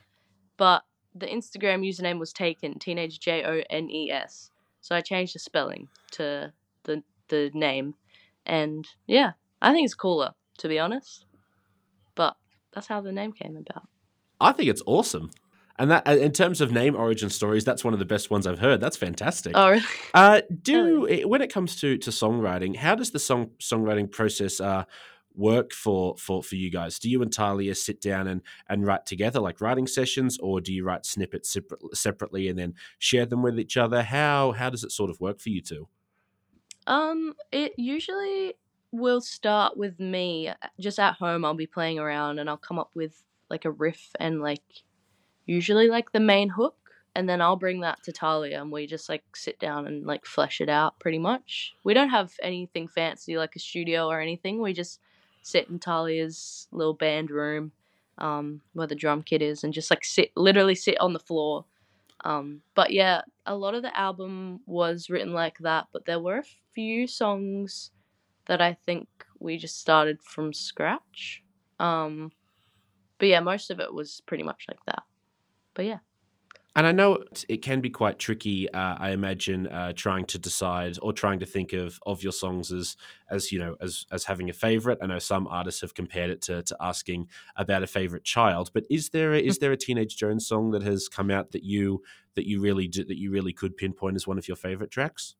but 0.57 0.83
the 1.15 1.27
Instagram 1.27 1.87
username 1.87 2.19
was 2.19 2.33
taken, 2.33 2.79
teenage 2.79 3.19
J 3.19 3.43
O 3.43 3.61
N 3.69 3.89
E 3.89 4.11
S. 4.11 4.49
So 4.81 4.95
I 4.95 5.01
changed 5.01 5.35
the 5.35 5.39
spelling 5.39 5.87
to 6.11 6.51
the 6.83 7.03
the 7.29 7.51
name, 7.53 7.95
and 8.45 8.87
yeah, 9.07 9.31
I 9.61 9.73
think 9.73 9.85
it's 9.85 9.95
cooler 9.95 10.33
to 10.59 10.67
be 10.67 10.79
honest. 10.79 11.25
But 12.15 12.35
that's 12.73 12.87
how 12.87 13.01
the 13.01 13.11
name 13.11 13.31
came 13.31 13.57
about. 13.57 13.87
I 14.39 14.51
think 14.51 14.69
it's 14.69 14.83
awesome. 14.85 15.31
And 15.79 15.89
that, 15.89 16.07
in 16.07 16.31
terms 16.31 16.61
of 16.61 16.71
name 16.71 16.95
origin 16.95 17.31
stories, 17.31 17.65
that's 17.65 17.83
one 17.83 17.93
of 17.93 17.99
the 17.99 18.05
best 18.05 18.29
ones 18.29 18.45
I've 18.45 18.59
heard. 18.59 18.79
That's 18.79 18.95
fantastic. 18.95 19.53
Oh, 19.55 19.71
really? 19.71 19.83
Uh, 20.13 20.41
do 20.61 21.07
when 21.27 21.41
it 21.41 21.51
comes 21.51 21.75
to 21.77 21.97
to 21.97 22.11
songwriting, 22.11 22.75
how 22.75 22.93
does 22.93 23.09
the 23.09 23.19
song 23.19 23.49
songwriting 23.59 24.11
process 24.11 24.59
uh, 24.59 24.83
work 25.35 25.71
for 25.73 26.15
for 26.17 26.43
for 26.43 26.55
you 26.55 26.69
guys? 26.69 26.99
Do 26.99 27.09
you 27.09 27.21
and 27.21 27.31
Talia 27.31 27.75
sit 27.75 28.01
down 28.01 28.27
and 28.27 28.41
and 28.69 28.85
write 28.85 29.05
together 29.05 29.39
like 29.39 29.61
writing 29.61 29.87
sessions, 29.87 30.37
or 30.39 30.61
do 30.61 30.73
you 30.73 30.83
write 30.83 31.05
snippets 31.05 31.49
separ- 31.49 31.79
separately 31.93 32.47
and 32.47 32.57
then 32.57 32.75
share 32.99 33.25
them 33.25 33.41
with 33.41 33.59
each 33.59 33.77
other? 33.77 34.03
How 34.03 34.51
how 34.51 34.69
does 34.69 34.83
it 34.83 34.91
sort 34.91 35.09
of 35.09 35.19
work 35.19 35.39
for 35.39 35.49
you 35.49 35.61
two? 35.61 35.87
Um, 36.85 37.33
it 37.51 37.73
usually 37.77 38.55
will 38.91 39.21
start 39.21 39.75
with 39.75 39.99
me 39.99 40.51
just 40.79 40.99
at 40.99 41.15
home. 41.15 41.45
I'll 41.45 41.55
be 41.55 41.67
playing 41.67 41.99
around 41.99 42.39
and 42.39 42.49
I'll 42.49 42.57
come 42.57 42.77
up 42.77 42.91
with 42.93 43.23
like 43.49 43.65
a 43.65 43.71
riff 43.71 44.11
and 44.19 44.41
like 44.41 44.61
usually 45.45 45.87
like 45.87 46.11
the 46.11 46.19
main 46.19 46.49
hook 46.49 46.75
and 47.15 47.27
then 47.29 47.41
I'll 47.41 47.55
bring 47.55 47.81
that 47.81 48.03
to 48.03 48.11
Talia 48.11 48.61
and 48.61 48.71
we 48.71 48.87
just 48.87 49.09
like 49.09 49.23
sit 49.35 49.59
down 49.59 49.87
and 49.87 50.05
like 50.05 50.25
flesh 50.25 50.61
it 50.61 50.69
out 50.69 50.99
pretty 50.99 51.19
much. 51.19 51.73
We 51.83 51.93
don't 51.93 52.09
have 52.09 52.33
anything 52.41 52.87
fancy 52.87 53.37
like 53.37 53.55
a 53.55 53.59
studio 53.59 54.07
or 54.07 54.19
anything. 54.19 54.61
We 54.61 54.73
just 54.73 54.99
sit 55.43 55.69
in 55.69 55.77
Talia's 55.77 56.67
little 56.71 56.93
band 56.93 57.29
room 57.29 57.71
um, 58.17 58.61
where 58.73 58.87
the 58.87 58.95
drum 58.95 59.21
kit 59.21 59.41
is 59.41 59.63
and 59.63 59.73
just 59.73 59.91
like 59.91 60.03
sit 60.03 60.31
literally 60.35 60.75
sit 60.75 60.99
on 60.99 61.13
the 61.13 61.19
floor. 61.19 61.65
Um, 62.25 62.61
but 62.73 62.91
yeah, 62.91 63.21
a 63.45 63.55
lot 63.55 63.75
of 63.75 63.81
the 63.81 63.97
album 63.97 64.61
was 64.65 65.09
written 65.09 65.33
like 65.33 65.57
that, 65.59 65.87
but 65.91 66.05
there 66.05 66.19
were 66.19 66.39
a 66.39 66.43
few 66.73 67.05
songs 67.05 67.91
that 68.45 68.61
I 68.61 68.77
think 68.85 69.07
we 69.39 69.57
just 69.57 69.79
started 69.79 70.21
from 70.21 70.53
scratch. 70.53 71.43
Um, 71.79 72.31
but 73.19 73.27
yeah, 73.27 73.41
most 73.41 73.71
of 73.71 73.79
it 73.79 73.93
was 73.93 74.21
pretty 74.25 74.43
much 74.43 74.65
like 74.67 74.83
that. 74.85 75.03
But 75.73 75.85
yeah. 75.85 75.99
And 76.75 76.87
I 76.87 76.91
know 76.91 77.23
it- 77.47 77.61
can 77.61 77.81
be 77.81 77.89
quite 77.91 78.17
tricky. 78.17 78.67
Uh, 78.71 78.95
I 78.97 79.11
imagine 79.11 79.67
uh, 79.67 79.93
trying 79.93 80.25
to 80.25 80.39
decide 80.39 80.97
or 81.03 81.13
trying 81.13 81.39
to 81.39 81.45
think 81.45 81.71
of 81.73 81.99
of 82.05 82.23
your 82.23 82.31
songs 82.31 82.71
as 82.71 82.97
as 83.29 83.51
you 83.51 83.59
know 83.59 83.75
as 83.79 84.05
as 84.11 84.25
having 84.25 84.49
a 84.49 84.53
favorite. 84.53 84.97
I 85.01 85.05
know 85.05 85.19
some 85.19 85.47
artists 85.47 85.81
have 85.81 85.93
compared 85.93 86.31
it 86.31 86.41
to 86.43 86.63
to 86.63 86.77
asking 86.81 87.29
about 87.55 87.83
a 87.83 87.87
favorite 87.87 88.23
child. 88.23 88.71
But 88.73 88.85
is 88.89 89.09
there 89.09 89.33
a, 89.33 89.39
is 89.39 89.59
there 89.59 89.71
a 89.71 89.77
Teenage 89.77 90.17
Joans 90.17 90.47
song 90.47 90.71
that 90.71 90.81
has 90.83 91.07
come 91.07 91.29
out 91.29 91.51
that 91.51 91.63
you 91.63 92.01
that 92.35 92.47
you 92.47 92.59
really 92.59 92.87
do, 92.87 93.03
that 93.03 93.19
you 93.19 93.29
really 93.31 93.53
could 93.53 93.77
pinpoint 93.77 94.15
as 94.15 94.25
one 94.27 94.39
of 94.39 94.47
your 94.47 94.57
favorite 94.57 94.89
tracks? 94.89 95.35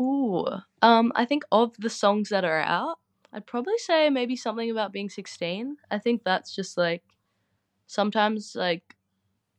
Ooh. 0.00 0.46
Um, 0.80 1.12
I 1.14 1.24
think 1.24 1.44
of 1.52 1.74
the 1.78 1.90
songs 1.90 2.28
that 2.30 2.44
are 2.44 2.60
out, 2.60 2.98
I'd 3.32 3.46
probably 3.46 3.78
say 3.78 4.10
maybe 4.10 4.36
something 4.36 4.70
about 4.70 4.92
being 4.92 5.08
16. 5.08 5.76
I 5.90 5.98
think 5.98 6.24
that's 6.24 6.54
just 6.54 6.76
like 6.76 7.04
sometimes 7.86 8.54
like 8.56 8.96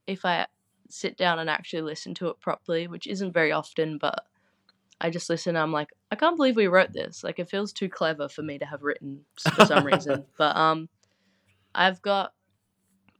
if 0.07 0.25
I 0.25 0.47
sit 0.93 1.17
down 1.17 1.39
and 1.39 1.49
actually 1.49 1.81
listen 1.81 2.13
to 2.15 2.27
it 2.27 2.39
properly, 2.39 2.87
which 2.87 3.07
isn't 3.07 3.33
very 3.33 3.51
often, 3.51 3.97
but 3.97 4.25
I 5.01 5.09
just 5.09 5.29
listen 5.29 5.57
I'm 5.57 5.71
like, 5.71 5.89
I 6.11 6.15
can't 6.15 6.37
believe 6.37 6.55
we 6.55 6.67
wrote 6.67 6.93
this. 6.93 7.23
Like 7.23 7.39
it 7.39 7.49
feels 7.49 7.73
too 7.73 7.89
clever 7.89 8.29
for 8.29 8.41
me 8.41 8.57
to 8.59 8.65
have 8.65 8.83
written 8.83 9.25
for 9.35 9.65
some 9.65 9.85
reason. 9.85 10.25
But 10.37 10.55
um 10.55 10.89
I've 11.75 12.01
got 12.01 12.33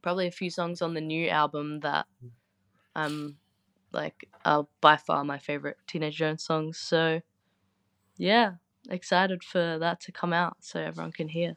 probably 0.02 0.28
a 0.28 0.32
few 0.32 0.50
songs 0.50 0.82
on 0.82 0.94
the 0.94 1.00
new 1.00 1.28
album 1.28 1.80
that 1.80 2.06
um 2.94 3.36
like 3.92 4.28
are 4.44 4.66
by 4.80 4.96
far 4.96 5.24
my 5.24 5.38
favorite 5.38 5.76
Teenage 5.86 6.16
Joans 6.16 6.42
songs. 6.42 6.78
So 6.78 7.20
yeah, 8.16 8.52
excited 8.88 9.42
for 9.42 9.78
that 9.78 10.00
to 10.02 10.12
come 10.12 10.32
out 10.32 10.58
so 10.60 10.80
everyone 10.80 11.12
can 11.12 11.28
hear. 11.28 11.56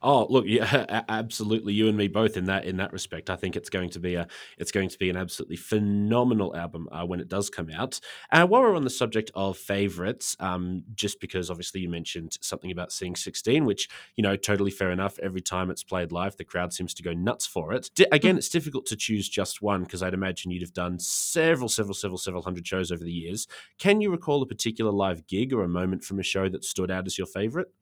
Oh, 0.00 0.26
look, 0.30 0.44
yeah, 0.46 1.02
absolutely. 1.08 1.72
You 1.72 1.88
and 1.88 1.96
me 1.96 2.06
both 2.06 2.36
in 2.36 2.44
that 2.44 2.64
in 2.64 2.76
that 2.76 2.92
respect. 2.92 3.30
I 3.30 3.36
think 3.36 3.56
it's 3.56 3.68
going 3.68 3.90
to 3.90 4.00
be 4.00 4.14
a 4.14 4.28
it's 4.56 4.70
going 4.70 4.88
to 4.88 4.98
be 4.98 5.10
an 5.10 5.16
absolutely 5.16 5.56
phenomenal 5.56 6.54
album 6.56 6.88
uh, 6.92 7.04
when 7.04 7.18
it 7.20 7.28
does 7.28 7.50
come 7.50 7.68
out. 7.70 7.98
And 8.30 8.44
uh, 8.44 8.46
while 8.46 8.62
we're 8.62 8.76
on 8.76 8.84
the 8.84 8.90
subject 8.90 9.32
of 9.34 9.58
favorites, 9.58 10.36
um, 10.38 10.84
just 10.94 11.20
because 11.20 11.50
obviously 11.50 11.80
you 11.80 11.88
mentioned 11.88 12.38
something 12.40 12.70
about 12.70 12.92
seeing 12.92 13.16
sixteen, 13.16 13.64
which 13.64 13.88
you 14.14 14.22
know 14.22 14.36
totally 14.36 14.70
fair 14.70 14.92
enough. 14.92 15.18
Every 15.18 15.40
time 15.40 15.68
it's 15.68 15.82
played 15.82 16.12
live, 16.12 16.36
the 16.36 16.44
crowd 16.44 16.72
seems 16.72 16.94
to 16.94 17.02
go 17.02 17.12
nuts 17.12 17.46
for 17.46 17.72
it. 17.72 17.90
D- 17.96 18.06
again, 18.12 18.36
mm. 18.36 18.38
it's 18.38 18.48
difficult 18.48 18.86
to 18.86 18.96
choose 18.96 19.28
just 19.28 19.62
one 19.62 19.82
because 19.82 20.02
I'd 20.02 20.14
imagine 20.14 20.52
you'd 20.52 20.62
have 20.62 20.72
done 20.72 21.00
several, 21.00 21.68
several, 21.68 21.94
several, 21.94 22.18
several 22.18 22.42
hundred 22.42 22.66
shows 22.66 22.92
over 22.92 23.02
the 23.02 23.10
years. 23.10 23.48
Can 23.78 24.00
you 24.00 24.10
recall 24.10 24.42
a 24.42 24.46
particular 24.46 24.92
live 24.92 25.26
gig 25.26 25.52
or 25.52 25.64
a 25.64 25.68
moment 25.68 26.04
from 26.04 26.20
a 26.20 26.22
show 26.22 26.48
that 26.48 26.64
stood 26.64 26.90
out 26.90 27.06
as 27.06 27.18
your 27.18 27.26
favorite? 27.26 27.72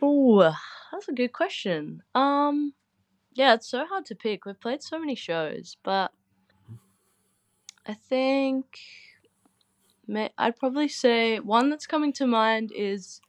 Oh, 0.00 0.54
that's 0.92 1.08
a 1.08 1.12
good 1.12 1.32
question. 1.32 2.02
Um, 2.14 2.74
yeah, 3.32 3.54
it's 3.54 3.68
so 3.68 3.86
hard 3.86 4.06
to 4.06 4.14
pick. 4.14 4.44
We've 4.44 4.60
played 4.60 4.82
so 4.82 4.98
many 4.98 5.14
shows, 5.14 5.76
but 5.82 6.12
I 7.86 7.94
think 7.94 8.78
I'd 10.38 10.56
probably 10.56 10.88
say 10.88 11.38
one 11.40 11.70
that's 11.70 11.86
coming 11.86 12.12
to 12.14 12.26
mind 12.26 12.72
is 12.74 13.20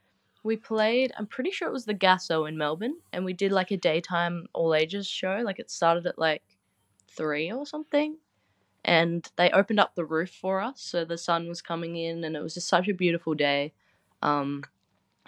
we 0.43 0.55
played. 0.55 1.11
I'm 1.17 1.27
pretty 1.27 1.51
sure 1.51 1.67
it 1.67 1.73
was 1.73 1.85
the 1.85 1.93
Gaso 1.93 2.47
in 2.47 2.57
Melbourne, 2.57 2.97
and 3.11 3.25
we 3.25 3.33
did 3.33 3.51
like 3.51 3.71
a 3.71 3.77
daytime 3.77 4.47
all 4.53 4.73
ages 4.73 5.07
show. 5.07 5.41
Like 5.43 5.59
it 5.59 5.69
started 5.69 6.05
at 6.05 6.17
like 6.17 6.43
three 7.09 7.51
or 7.51 7.65
something, 7.65 8.17
and 8.85 9.29
they 9.35 9.49
opened 9.51 9.79
up 9.79 9.95
the 9.95 10.05
roof 10.05 10.29
for 10.29 10.61
us, 10.61 10.81
so 10.81 11.03
the 11.03 11.17
sun 11.17 11.47
was 11.47 11.61
coming 11.61 11.97
in, 11.97 12.23
and 12.23 12.35
it 12.35 12.41
was 12.41 12.53
just 12.53 12.69
such 12.69 12.87
a 12.87 12.93
beautiful 12.93 13.33
day. 13.33 13.73
Um, 14.21 14.63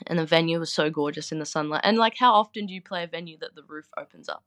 and 0.08 0.20
the 0.20 0.26
venue 0.26 0.60
was 0.60 0.74
so 0.74 0.90
gorgeous 0.90 1.32
in 1.32 1.40
the 1.40 1.46
sunlight. 1.46 1.82
And 1.84 1.98
like, 1.98 2.16
how 2.18 2.34
often 2.34 2.66
do 2.66 2.74
you 2.74 2.82
play 2.82 3.04
a 3.04 3.08
venue 3.08 3.38
that 3.40 3.56
the 3.56 3.64
roof 3.64 3.88
opens 3.98 4.30
up? 4.30 4.44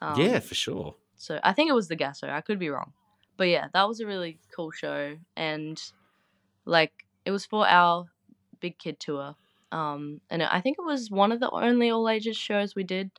Um, 0.00 0.20
yeah, 0.20 0.40
for 0.40 0.54
sure. 0.54 0.94
So 1.16 1.40
I 1.42 1.52
think 1.52 1.70
it 1.70 1.74
was 1.74 1.88
the 1.88 1.96
Gaso. 1.96 2.28
I 2.28 2.40
could 2.40 2.58
be 2.58 2.68
wrong, 2.68 2.92
but 3.36 3.48
yeah, 3.48 3.68
that 3.72 3.88
was 3.88 4.00
a 4.00 4.06
really 4.06 4.38
cool 4.54 4.70
show, 4.70 5.16
and 5.36 5.80
like 6.64 6.92
it 7.24 7.30
was 7.30 7.46
for 7.46 7.66
our 7.66 8.06
big 8.60 8.78
kid 8.78 9.00
tour. 9.00 9.34
Um, 9.72 10.20
and 10.30 10.42
I 10.42 10.60
think 10.60 10.76
it 10.78 10.84
was 10.84 11.10
one 11.10 11.32
of 11.32 11.40
the 11.40 11.50
only 11.50 11.90
all 11.90 12.08
ages 12.08 12.36
shows 12.36 12.74
we 12.74 12.84
did. 12.84 13.10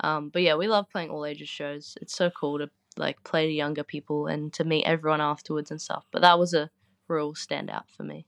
Um, 0.00 0.30
but 0.30 0.42
yeah, 0.42 0.56
we 0.56 0.66
love 0.66 0.90
playing 0.90 1.10
all 1.10 1.24
ages 1.24 1.48
shows. 1.48 1.96
It's 2.00 2.16
so 2.16 2.30
cool 2.30 2.58
to 2.58 2.70
like 2.96 3.22
play 3.24 3.46
to 3.46 3.52
younger 3.52 3.84
people 3.84 4.26
and 4.26 4.52
to 4.54 4.64
meet 4.64 4.84
everyone 4.84 5.20
afterwards 5.20 5.70
and 5.70 5.80
stuff. 5.80 6.04
But 6.10 6.22
that 6.22 6.38
was 6.38 6.54
a 6.54 6.70
real 7.08 7.34
standout 7.34 7.84
for 7.96 8.02
me 8.02 8.26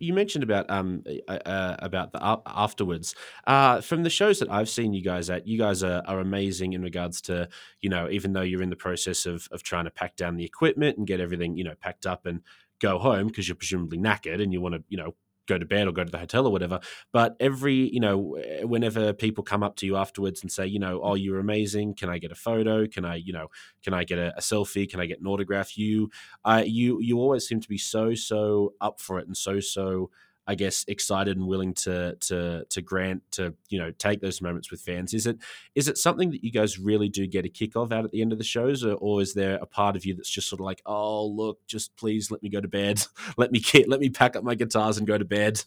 you 0.00 0.12
mentioned 0.12 0.42
about 0.42 0.70
um 0.70 1.04
uh, 1.28 1.76
about 1.78 2.12
the 2.12 2.40
afterwards. 2.46 3.14
Uh 3.46 3.80
from 3.80 4.02
the 4.02 4.10
shows 4.10 4.38
that 4.40 4.50
I've 4.50 4.68
seen 4.68 4.92
you 4.92 5.02
guys 5.02 5.30
at 5.30 5.46
you 5.46 5.58
guys 5.58 5.82
are, 5.82 6.02
are 6.06 6.20
amazing 6.20 6.72
in 6.72 6.82
regards 6.82 7.20
to 7.22 7.48
you 7.80 7.90
know 7.90 8.08
even 8.10 8.32
though 8.32 8.42
you're 8.42 8.62
in 8.62 8.70
the 8.70 8.76
process 8.76 9.26
of 9.26 9.48
of 9.52 9.62
trying 9.62 9.84
to 9.84 9.90
pack 9.90 10.16
down 10.16 10.36
the 10.36 10.44
equipment 10.44 10.98
and 10.98 11.06
get 11.06 11.20
everything 11.20 11.56
you 11.56 11.64
know 11.64 11.74
packed 11.80 12.06
up 12.06 12.26
and 12.26 12.40
go 12.80 12.98
home 12.98 13.26
because 13.26 13.48
you're 13.48 13.54
presumably 13.56 13.98
knackered 13.98 14.42
and 14.42 14.52
you 14.52 14.60
want 14.60 14.74
to 14.74 14.82
you 14.88 14.96
know 14.96 15.14
go 15.50 15.58
to 15.58 15.66
bed 15.66 15.86
or 15.86 15.92
go 15.92 16.04
to 16.04 16.10
the 16.10 16.18
hotel 16.18 16.46
or 16.46 16.52
whatever. 16.52 16.80
But 17.12 17.36
every, 17.40 17.90
you 17.92 18.00
know, 18.00 18.36
whenever 18.62 19.12
people 19.12 19.44
come 19.44 19.62
up 19.62 19.76
to 19.76 19.86
you 19.86 19.96
afterwards 19.96 20.42
and 20.42 20.50
say, 20.50 20.66
you 20.66 20.78
know, 20.78 21.00
oh, 21.02 21.14
you're 21.14 21.40
amazing. 21.40 21.94
Can 21.94 22.08
I 22.08 22.18
get 22.18 22.32
a 22.32 22.36
photo? 22.36 22.86
Can 22.86 23.04
I, 23.04 23.16
you 23.16 23.32
know, 23.32 23.48
can 23.82 23.92
I 23.92 24.04
get 24.04 24.18
a, 24.18 24.36
a 24.36 24.40
selfie? 24.40 24.88
Can 24.88 25.00
I 25.00 25.06
get 25.06 25.20
an 25.20 25.26
autograph? 25.26 25.76
You, 25.76 26.10
uh, 26.44 26.62
you, 26.64 27.00
you 27.00 27.18
always 27.18 27.46
seem 27.46 27.60
to 27.60 27.68
be 27.68 27.78
so, 27.78 28.14
so 28.14 28.74
up 28.80 29.00
for 29.00 29.18
it 29.18 29.26
and 29.26 29.36
so, 29.36 29.60
so 29.60 30.10
I 30.46 30.54
guess 30.54 30.84
excited 30.88 31.36
and 31.36 31.46
willing 31.46 31.74
to 31.74 32.16
to 32.16 32.64
to 32.68 32.82
grant 32.82 33.22
to 33.32 33.54
you 33.68 33.78
know 33.78 33.92
take 33.92 34.20
those 34.20 34.40
moments 34.40 34.70
with 34.70 34.80
fans. 34.80 35.14
Is 35.14 35.26
it 35.26 35.38
is 35.74 35.86
it 35.86 35.98
something 35.98 36.30
that 36.30 36.42
you 36.42 36.50
guys 36.50 36.78
really 36.78 37.08
do 37.08 37.26
get 37.26 37.44
a 37.44 37.48
kick 37.48 37.76
of 37.76 37.92
out 37.92 38.04
at 38.04 38.10
the 38.10 38.22
end 38.22 38.32
of 38.32 38.38
the 38.38 38.44
shows, 38.44 38.84
or, 38.84 38.94
or 38.94 39.20
is 39.20 39.34
there 39.34 39.56
a 39.56 39.66
part 39.66 39.96
of 39.96 40.04
you 40.04 40.14
that's 40.14 40.30
just 40.30 40.48
sort 40.48 40.60
of 40.60 40.64
like, 40.64 40.82
oh 40.86 41.26
look, 41.26 41.64
just 41.66 41.94
please 41.96 42.30
let 42.30 42.42
me 42.42 42.48
go 42.48 42.60
to 42.60 42.68
bed, 42.68 43.04
let 43.36 43.52
me 43.52 43.60
get 43.60 43.88
let 43.88 44.00
me 44.00 44.08
pack 44.08 44.34
up 44.34 44.42
my 44.44 44.54
guitars 44.54 44.98
and 44.98 45.06
go 45.06 45.18
to 45.18 45.24
bed. 45.24 45.62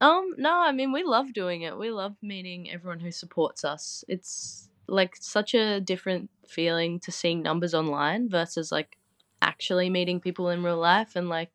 Um, 0.00 0.34
no, 0.36 0.52
I 0.52 0.72
mean 0.72 0.92
we 0.92 1.02
love 1.02 1.32
doing 1.32 1.62
it. 1.62 1.78
We 1.78 1.90
love 1.90 2.16
meeting 2.22 2.70
everyone 2.70 3.00
who 3.00 3.12
supports 3.12 3.64
us. 3.64 4.04
It's 4.08 4.68
like 4.88 5.14
such 5.20 5.54
a 5.54 5.80
different 5.80 6.30
feeling 6.48 6.98
to 7.00 7.12
seeing 7.12 7.42
numbers 7.42 7.74
online 7.74 8.30
versus 8.30 8.72
like 8.72 8.96
actually 9.42 9.90
meeting 9.90 10.20
people 10.20 10.48
in 10.48 10.62
real 10.62 10.78
life 10.78 11.14
and 11.14 11.28
like 11.28 11.50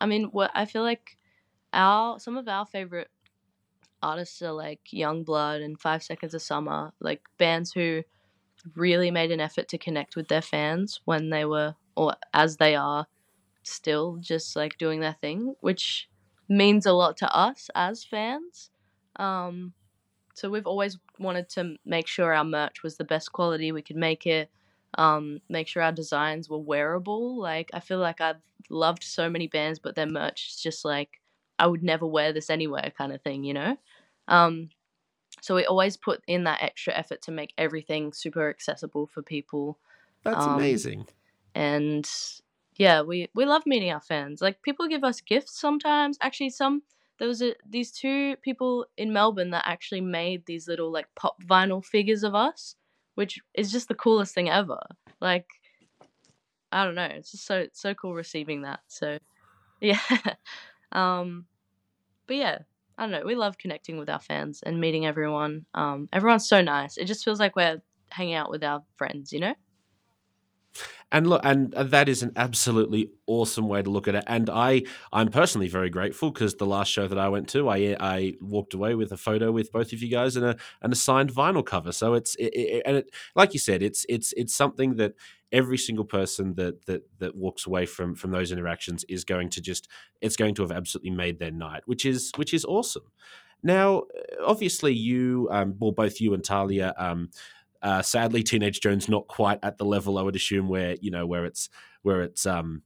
I 0.00 0.06
mean, 0.06 0.24
what 0.24 0.50
I 0.52 0.64
feel 0.64 0.82
like 0.82 1.16
our 1.72 2.18
some 2.18 2.36
of 2.36 2.48
our 2.48 2.66
favorite 2.66 3.08
artists 4.02 4.42
are 4.42 4.52
like 4.52 4.80
Yungblud 4.92 5.64
and 5.64 5.80
Five 5.80 6.02
Seconds 6.02 6.34
of 6.34 6.42
Summer, 6.42 6.92
like 7.00 7.22
bands 7.38 7.72
who 7.72 8.02
really 8.74 9.10
made 9.10 9.30
an 9.30 9.40
effort 9.40 9.68
to 9.68 9.78
connect 9.78 10.16
with 10.16 10.28
their 10.28 10.42
fans 10.42 11.00
when 11.04 11.30
they 11.30 11.44
were 11.44 11.74
or 11.96 12.14
as 12.32 12.56
they 12.56 12.74
are 12.74 13.06
still 13.62 14.16
just 14.20 14.56
like 14.56 14.78
doing 14.78 15.00
their 15.00 15.16
thing, 15.20 15.54
which 15.60 16.08
means 16.48 16.86
a 16.86 16.92
lot 16.92 17.16
to 17.18 17.36
us 17.36 17.70
as 17.74 18.04
fans. 18.04 18.70
Um, 19.16 19.74
so 20.34 20.50
we've 20.50 20.66
always 20.66 20.98
wanted 21.18 21.48
to 21.50 21.76
make 21.84 22.06
sure 22.06 22.32
our 22.32 22.44
merch 22.44 22.82
was 22.82 22.96
the 22.96 23.04
best 23.04 23.32
quality 23.32 23.70
we 23.72 23.82
could 23.82 23.96
make 23.96 24.26
it. 24.26 24.50
Um, 24.98 25.40
make 25.48 25.68
sure 25.68 25.82
our 25.82 25.92
designs 25.92 26.48
were 26.48 26.58
wearable. 26.58 27.38
Like 27.40 27.70
I 27.72 27.80
feel 27.80 27.98
like 27.98 28.20
I've 28.20 28.42
loved 28.70 29.04
so 29.04 29.28
many 29.28 29.46
bands, 29.46 29.78
but 29.78 29.94
their 29.94 30.06
merch 30.06 30.48
is 30.50 30.56
just 30.60 30.84
like 30.84 31.20
I 31.62 31.66
would 31.66 31.84
never 31.84 32.04
wear 32.04 32.32
this 32.32 32.50
anywhere 32.50 32.92
kind 32.98 33.12
of 33.12 33.22
thing, 33.22 33.44
you 33.44 33.54
know? 33.54 33.76
Um, 34.26 34.70
so 35.40 35.54
we 35.54 35.64
always 35.64 35.96
put 35.96 36.20
in 36.26 36.42
that 36.42 36.60
extra 36.60 36.92
effort 36.92 37.22
to 37.22 37.30
make 37.30 37.54
everything 37.56 38.12
super 38.12 38.50
accessible 38.50 39.06
for 39.06 39.22
people. 39.22 39.78
That's 40.24 40.44
um, 40.44 40.56
amazing. 40.56 41.06
And 41.54 42.10
yeah, 42.78 43.02
we, 43.02 43.28
we 43.36 43.44
love 43.44 43.62
meeting 43.64 43.92
our 43.92 44.00
fans. 44.00 44.42
Like 44.42 44.60
people 44.62 44.88
give 44.88 45.04
us 45.04 45.20
gifts 45.20 45.56
sometimes. 45.56 46.18
Actually, 46.20 46.50
some 46.50 46.82
there 47.20 47.28
was 47.28 47.40
a, 47.42 47.54
these 47.64 47.92
two 47.92 48.34
people 48.42 48.86
in 48.96 49.12
Melbourne 49.12 49.50
that 49.50 49.62
actually 49.64 50.00
made 50.00 50.44
these 50.46 50.66
little 50.66 50.90
like 50.90 51.06
pop 51.14 51.40
vinyl 51.44 51.84
figures 51.84 52.24
of 52.24 52.34
us, 52.34 52.74
which 53.14 53.38
is 53.54 53.70
just 53.70 53.86
the 53.86 53.94
coolest 53.94 54.34
thing 54.34 54.50
ever. 54.50 54.80
Like 55.20 55.46
I 56.72 56.84
don't 56.84 56.96
know, 56.96 57.04
it's 57.04 57.30
just 57.30 57.46
so 57.46 57.68
so 57.72 57.94
cool 57.94 58.14
receiving 58.14 58.62
that. 58.62 58.80
So 58.88 59.20
yeah. 59.80 60.00
um 60.90 61.46
but 62.32 62.38
yeah, 62.38 62.58
I 62.96 63.02
don't 63.02 63.10
know. 63.10 63.26
We 63.26 63.34
love 63.34 63.58
connecting 63.58 63.98
with 63.98 64.08
our 64.08 64.18
fans 64.18 64.62
and 64.64 64.80
meeting 64.80 65.04
everyone. 65.04 65.66
Um, 65.74 66.08
everyone's 66.14 66.48
so 66.48 66.62
nice. 66.62 66.96
It 66.96 67.04
just 67.04 67.26
feels 67.26 67.38
like 67.38 67.56
we're 67.56 67.82
hanging 68.10 68.32
out 68.32 68.48
with 68.48 68.64
our 68.64 68.82
friends, 68.96 69.34
you 69.34 69.40
know? 69.40 69.54
And 71.10 71.26
look, 71.26 71.42
and 71.44 71.72
that 71.72 72.08
is 72.08 72.22
an 72.22 72.32
absolutely 72.36 73.10
awesome 73.26 73.68
way 73.68 73.82
to 73.82 73.90
look 73.90 74.08
at 74.08 74.14
it. 74.14 74.24
And 74.26 74.48
I, 74.48 74.84
I'm 75.12 75.28
personally 75.28 75.68
very 75.68 75.90
grateful 75.90 76.30
because 76.30 76.54
the 76.54 76.64
last 76.64 76.90
show 76.90 77.06
that 77.06 77.18
I 77.18 77.28
went 77.28 77.50
to, 77.50 77.68
I, 77.68 77.94
I 78.00 78.34
walked 78.40 78.72
away 78.72 78.94
with 78.94 79.12
a 79.12 79.18
photo 79.18 79.52
with 79.52 79.70
both 79.70 79.92
of 79.92 80.00
you 80.00 80.08
guys 80.08 80.36
and 80.36 80.46
a, 80.46 80.56
and 80.80 80.90
a 80.90 80.96
signed 80.96 81.34
vinyl 81.34 81.66
cover. 81.66 81.92
So 81.92 82.14
it's, 82.14 82.34
it, 82.36 82.54
it, 82.54 82.82
and 82.86 82.96
it, 82.96 83.10
like 83.34 83.52
you 83.52 83.60
said, 83.60 83.82
it's, 83.82 84.06
it's, 84.08 84.32
it's 84.38 84.54
something 84.54 84.96
that 84.96 85.12
every 85.52 85.78
single 85.78 86.04
person 86.04 86.54
that 86.54 86.84
that 86.86 87.02
that 87.18 87.36
walks 87.36 87.66
away 87.66 87.86
from 87.86 88.14
from 88.14 88.30
those 88.30 88.50
interactions 88.50 89.04
is 89.08 89.24
going 89.24 89.50
to 89.50 89.60
just 89.60 89.88
it's 90.20 90.36
going 90.36 90.54
to 90.54 90.62
have 90.62 90.72
absolutely 90.72 91.10
made 91.10 91.38
their 91.38 91.50
night, 91.50 91.82
which 91.86 92.04
is 92.04 92.32
which 92.36 92.54
is 92.54 92.64
awesome. 92.64 93.04
Now, 93.62 94.02
obviously, 94.44 94.92
you, 94.92 95.48
um, 95.52 95.76
well, 95.78 95.92
both 95.92 96.20
you 96.20 96.34
and 96.34 96.42
Talia, 96.42 96.94
um, 96.98 97.30
uh, 97.80 98.02
sadly, 98.02 98.42
Teenage 98.42 98.80
Jones 98.80 99.08
not 99.08 99.28
quite 99.28 99.60
at 99.62 99.78
the 99.78 99.84
level 99.84 100.18
I 100.18 100.22
would 100.22 100.34
assume 100.34 100.68
where 100.68 100.96
you 101.00 101.10
know 101.10 101.26
where 101.26 101.44
it's 101.44 101.68
where 102.02 102.22
it's 102.22 102.44
um, 102.44 102.82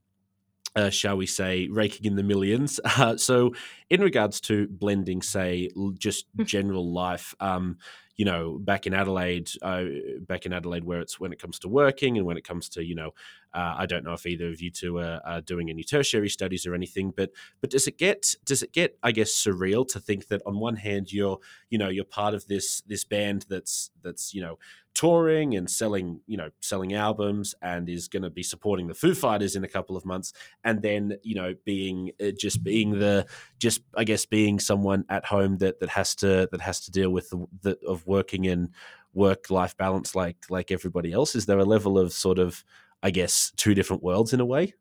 uh, 0.76 0.90
shall 0.90 1.16
we 1.16 1.26
say, 1.26 1.68
raking 1.68 2.04
in 2.04 2.16
the 2.16 2.22
millions. 2.22 2.78
Uh, 2.98 3.16
so, 3.16 3.52
in 3.90 4.00
regards 4.00 4.40
to 4.40 4.66
blending, 4.68 5.20
say, 5.20 5.68
just 5.98 6.26
hmm. 6.34 6.44
general 6.44 6.92
life, 6.92 7.34
um, 7.40 7.76
you 8.16 8.24
know, 8.24 8.58
back 8.58 8.86
in 8.86 8.94
Adelaide, 8.94 9.50
uh, 9.62 9.84
back 10.20 10.46
in 10.46 10.52
Adelaide, 10.52 10.84
where 10.84 11.00
it's 11.00 11.20
when 11.20 11.32
it 11.32 11.38
comes 11.38 11.58
to 11.60 11.68
working 11.68 12.16
and 12.16 12.26
when 12.26 12.36
it 12.36 12.44
comes 12.44 12.68
to, 12.70 12.84
you 12.84 12.94
know, 12.94 13.12
uh, 13.56 13.74
I 13.78 13.86
don't 13.86 14.04
know 14.04 14.12
if 14.12 14.26
either 14.26 14.48
of 14.48 14.60
you 14.60 14.70
two 14.70 14.98
are, 14.98 15.20
are, 15.24 15.40
doing 15.40 15.70
any 15.70 15.82
tertiary 15.82 16.28
studies 16.28 16.66
or 16.66 16.74
anything, 16.74 17.10
but 17.16 17.30
but 17.62 17.70
does 17.70 17.86
it 17.86 17.96
get 17.96 18.34
does 18.44 18.62
it 18.62 18.72
get 18.72 18.98
I 19.02 19.12
guess 19.12 19.32
surreal 19.32 19.88
to 19.88 19.98
think 19.98 20.28
that 20.28 20.42
on 20.44 20.58
one 20.58 20.76
hand 20.76 21.10
you're 21.10 21.38
you 21.70 21.78
know 21.78 21.88
you're 21.88 22.04
part 22.04 22.34
of 22.34 22.46
this 22.48 22.82
this 22.82 23.04
band 23.04 23.46
that's 23.48 23.90
that's 24.02 24.34
you 24.34 24.42
know 24.42 24.58
touring 24.92 25.54
and 25.54 25.70
selling, 25.70 26.20
you 26.26 26.38
know, 26.38 26.48
selling 26.60 26.94
albums 26.94 27.54
and 27.60 27.86
is 27.88 28.08
going 28.08 28.22
to 28.22 28.30
be 28.30 28.42
supporting 28.42 28.88
the 28.88 28.94
Foo 28.94 29.14
Fighters 29.14 29.54
in 29.54 29.62
a 29.62 29.68
couple 29.68 29.96
of 29.96 30.06
months, 30.06 30.32
and 30.64 30.82
then 30.82 31.16
you 31.22 31.34
know, 31.34 31.54
being 31.64 32.12
uh, 32.20 32.30
just 32.38 32.62
being 32.62 32.98
the 32.98 33.26
just 33.58 33.80
I 33.94 34.04
guess 34.04 34.26
being 34.26 34.58
someone 34.58 35.04
at 35.08 35.24
home 35.24 35.58
that 35.58 35.80
that 35.80 35.90
has 35.90 36.14
to 36.16 36.48
that 36.50 36.60
has 36.60 36.80
to 36.80 36.90
deal 36.90 37.10
with 37.10 37.30
the, 37.30 37.46
the 37.62 37.78
of 37.86 38.06
working 38.06 38.44
in 38.44 38.70
work 39.12 39.50
life 39.50 39.76
balance 39.76 40.14
like 40.14 40.36
like 40.50 40.70
everybody 40.70 41.12
else. 41.12 41.34
Is 41.34 41.46
there 41.46 41.58
a 41.58 41.64
level 41.64 41.98
of 41.98 42.12
sort 42.12 42.38
of 42.38 42.64
I 43.02 43.10
guess 43.10 43.52
two 43.56 43.74
different 43.74 44.02
worlds 44.02 44.32
in 44.32 44.40
a 44.40 44.46
way? 44.46 44.74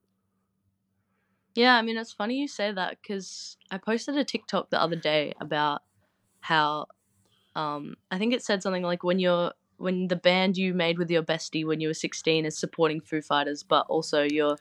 Yeah, 1.55 1.75
I 1.75 1.81
mean, 1.81 1.97
it's 1.97 2.11
funny 2.11 2.39
you 2.39 2.47
say 2.47 2.71
that 2.71 2.97
because 3.01 3.57
I 3.71 3.77
posted 3.77 4.17
a 4.17 4.23
TikTok 4.25 4.69
the 4.69 4.81
other 4.81 4.95
day 4.97 5.33
about 5.39 5.83
how 6.41 6.87
Um, 7.55 7.97
I 8.11 8.17
think 8.19 8.33
it 8.33 8.43
said 8.43 8.63
something 8.63 8.83
like 8.83 9.03
when 9.03 9.19
you're 9.19 9.53
when 9.77 10.07
the 10.09 10.15
band 10.15 10.57
you 10.57 10.73
made 10.73 10.97
with 10.99 11.11
your 11.11 11.23
bestie 11.23 11.65
when 11.65 11.81
you 11.81 11.89
were 11.89 11.93
16 11.93 12.45
is 12.45 12.57
supporting 12.57 13.01
Foo 13.01 13.21
Fighters, 13.21 13.63
but 13.63 13.85
also 13.89 14.23
you're 14.23 14.57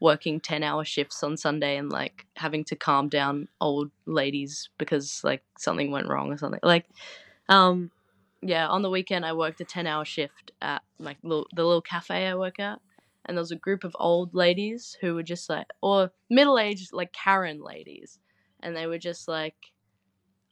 working 0.00 0.40
10 0.40 0.62
hour 0.62 0.84
shifts 0.84 1.22
on 1.22 1.36
Sunday 1.36 1.76
and 1.78 1.90
like 1.92 2.26
having 2.36 2.64
to 2.66 2.76
calm 2.76 3.08
down 3.08 3.48
old 3.60 3.90
ladies 4.06 4.70
because 4.78 5.22
like 5.24 5.42
something 5.58 5.90
went 5.90 6.08
wrong 6.08 6.32
or 6.32 6.38
something. 6.38 6.60
Like, 6.62 6.86
um, 7.48 7.90
yeah, 8.42 8.68
on 8.68 8.82
the 8.82 8.90
weekend 8.90 9.26
I 9.26 9.32
worked 9.34 9.60
a 9.60 9.64
10 9.64 9.86
hour 9.86 10.04
shift 10.04 10.52
at 10.62 10.82
like 10.98 11.18
the 11.22 11.44
little 11.56 11.82
cafe 11.82 12.26
I 12.28 12.34
work 12.36 12.60
at. 12.60 12.80
And 13.26 13.36
there 13.36 13.42
was 13.42 13.50
a 13.50 13.56
group 13.56 13.84
of 13.84 13.96
old 13.98 14.34
ladies 14.34 14.96
who 15.00 15.14
were 15.14 15.22
just 15.22 15.48
like, 15.48 15.66
or 15.80 16.12
middle 16.30 16.58
aged, 16.58 16.92
like 16.92 17.12
Karen 17.12 17.60
ladies. 17.62 18.18
And 18.60 18.76
they 18.76 18.86
were 18.86 18.98
just 18.98 19.28
like 19.28 19.72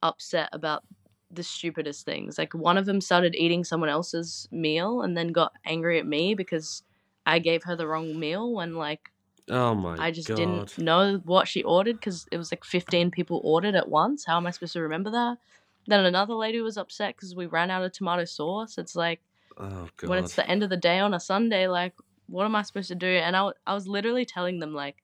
upset 0.02 0.48
about 0.52 0.82
the 1.30 1.42
stupidest 1.42 2.04
things. 2.04 2.38
Like 2.38 2.54
one 2.54 2.76
of 2.76 2.86
them 2.86 3.00
started 3.00 3.34
eating 3.34 3.64
someone 3.64 3.88
else's 3.88 4.48
meal 4.50 5.02
and 5.02 5.16
then 5.16 5.28
got 5.28 5.52
angry 5.64 5.98
at 5.98 6.06
me 6.06 6.34
because 6.34 6.82
I 7.24 7.38
gave 7.38 7.64
her 7.64 7.76
the 7.76 7.86
wrong 7.86 8.18
meal 8.18 8.52
when 8.52 8.74
like 8.74 9.10
Oh 9.50 9.74
my 9.74 9.96
I 9.98 10.10
just 10.10 10.28
god. 10.28 10.36
didn't 10.36 10.78
know 10.78 11.20
what 11.24 11.48
she 11.48 11.62
ordered 11.62 11.96
because 11.96 12.26
it 12.30 12.36
was 12.38 12.52
like 12.52 12.64
15 12.64 13.10
people 13.10 13.40
ordered 13.44 13.74
at 13.74 13.88
once. 13.88 14.24
How 14.26 14.36
am 14.36 14.46
I 14.46 14.50
supposed 14.50 14.74
to 14.74 14.80
remember 14.82 15.10
that? 15.10 15.38
Then 15.86 16.04
another 16.04 16.34
lady 16.34 16.60
was 16.60 16.76
upset 16.76 17.16
because 17.16 17.34
we 17.34 17.46
ran 17.46 17.70
out 17.70 17.82
of 17.82 17.92
tomato 17.92 18.24
sauce. 18.24 18.78
It's 18.78 18.94
like 18.94 19.20
Oh 19.56 19.88
god. 19.96 20.08
when 20.08 20.18
it's 20.18 20.36
the 20.36 20.48
end 20.48 20.62
of 20.62 20.70
the 20.70 20.76
day 20.76 20.98
on 20.98 21.14
a 21.14 21.20
Sunday, 21.20 21.66
like 21.68 21.94
what 22.32 22.46
am 22.46 22.56
I 22.56 22.62
supposed 22.62 22.88
to 22.88 22.94
do? 22.94 23.06
And 23.06 23.36
I, 23.36 23.50
I 23.66 23.74
was 23.74 23.86
literally 23.86 24.24
telling 24.24 24.58
them 24.58 24.72
like 24.72 24.96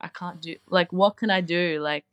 I 0.00 0.08
can't 0.08 0.40
do 0.40 0.56
like 0.68 0.92
what 0.92 1.16
can 1.16 1.30
I 1.30 1.40
do? 1.40 1.80
Like 1.80 2.04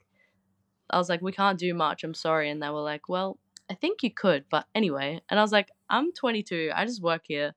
I 0.90 0.98
was 0.98 1.10
like 1.10 1.22
we 1.22 1.34
can't 1.34 1.60
do 1.60 1.74
much. 1.74 2.04
I'm 2.04 2.14
sorry. 2.14 2.50
And 2.50 2.64
they 2.64 2.70
were 2.70 2.82
like, 2.82 3.10
well, 3.10 3.38
I 3.70 3.74
think 3.74 4.02
you 4.02 4.12
could, 4.12 4.46
but 4.50 4.66
anyway. 4.74 5.22
And 5.30 5.40
I 5.40 5.44
was 5.44 5.52
like, 5.52 5.70
I'm 5.90 6.14
22. 6.14 6.72
I 6.74 6.86
just 6.86 7.02
work 7.02 7.24
here. 7.26 7.54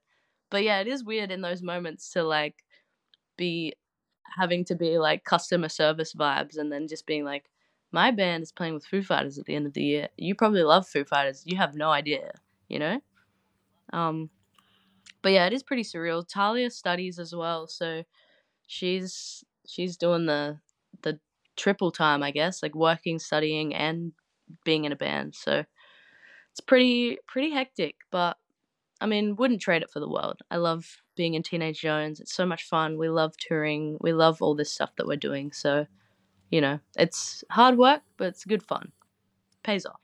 But 0.51 0.65
yeah, 0.65 0.81
it 0.81 0.89
is 0.89 1.05
weird 1.05 1.31
in 1.31 1.41
those 1.41 1.63
moments 1.63 2.11
to 2.13 2.25
like 2.25 2.65
be 3.37 3.75
having 4.37 4.65
to 4.65 4.75
be 4.75 4.99
like 4.99 5.25
customer 5.25 5.69
service 5.69 6.15
vibes 6.15 6.59
and 6.59 6.73
then 6.73 6.89
just 6.89 7.07
being 7.07 7.25
like, 7.25 7.45
my 7.93 8.11
band 8.11 8.43
is 8.43 8.53
playing 8.53 8.75
with 8.75 8.85
Foo 8.85 9.03
Fighters 9.03 9.39
at 9.39 9.45
the 9.45 9.55
end 9.55 9.67
of 9.67 9.73
the 9.73 9.85
year. 9.85 10.09
You 10.17 10.35
probably 10.35 10.63
love 10.65 10.87
Foo 10.89 11.05
Fighters. 11.05 11.45
You 11.47 11.57
have 11.59 11.75
no 11.75 11.91
idea, 11.91 12.33
you 12.69 12.79
know? 12.81 13.01
Um, 13.93 14.31
but 15.23 15.33
yeah, 15.33 15.47
it 15.47 15.53
is 15.53 15.63
pretty 15.63 15.83
surreal. 15.85 16.27
Talia 16.27 16.71
studies 16.71 17.19
as 17.19 17.35
well, 17.35 17.67
so 17.67 18.05
she's 18.67 19.45
she's 19.67 19.97
doing 19.97 20.27
the 20.27 20.59
the 21.03 21.21
triple 21.57 21.93
time, 21.93 22.23
I 22.23 22.31
guess, 22.33 22.63
like 22.63 22.75
working, 22.75 23.19
studying, 23.19 23.75
and 23.75 24.13
being 24.65 24.85
in 24.85 24.93
a 24.93 24.97
band. 24.97 25.35
So 25.37 25.65
it's 26.53 26.61
pretty 26.61 27.19
pretty 27.27 27.51
hectic, 27.51 27.97
but 28.11 28.37
I 29.01 29.07
mean, 29.07 29.37
wouldn't 29.37 29.63
trade 29.63 29.83
it 29.83 29.91
for 29.91 30.01
the 30.01 30.09
world. 30.11 30.41
I 30.51 30.57
love 30.59 31.03
being 31.17 31.35
in 31.35 31.43
Teenage 31.43 31.81
Joans. 31.83 32.21
It's 32.21 32.35
so 32.35 32.47
much 32.47 32.65
fun. 32.65 32.99
We 32.99 33.09
love 33.11 33.35
touring. 33.39 33.99
We 34.01 34.13
love 34.13 34.43
all 34.43 34.55
this 34.57 34.73
stuff 34.73 34.97
that 34.97 35.07
we're 35.07 35.17
doing. 35.17 35.53
So, 35.53 35.87
you 36.51 36.61
know, 36.61 36.81
it's 36.97 37.45
hard 37.51 37.79
work, 37.79 38.03
but 38.19 38.29
it's 38.29 38.45
good 38.45 38.63
fun. 38.63 38.93
Pays 39.65 39.87
off. 39.87 40.01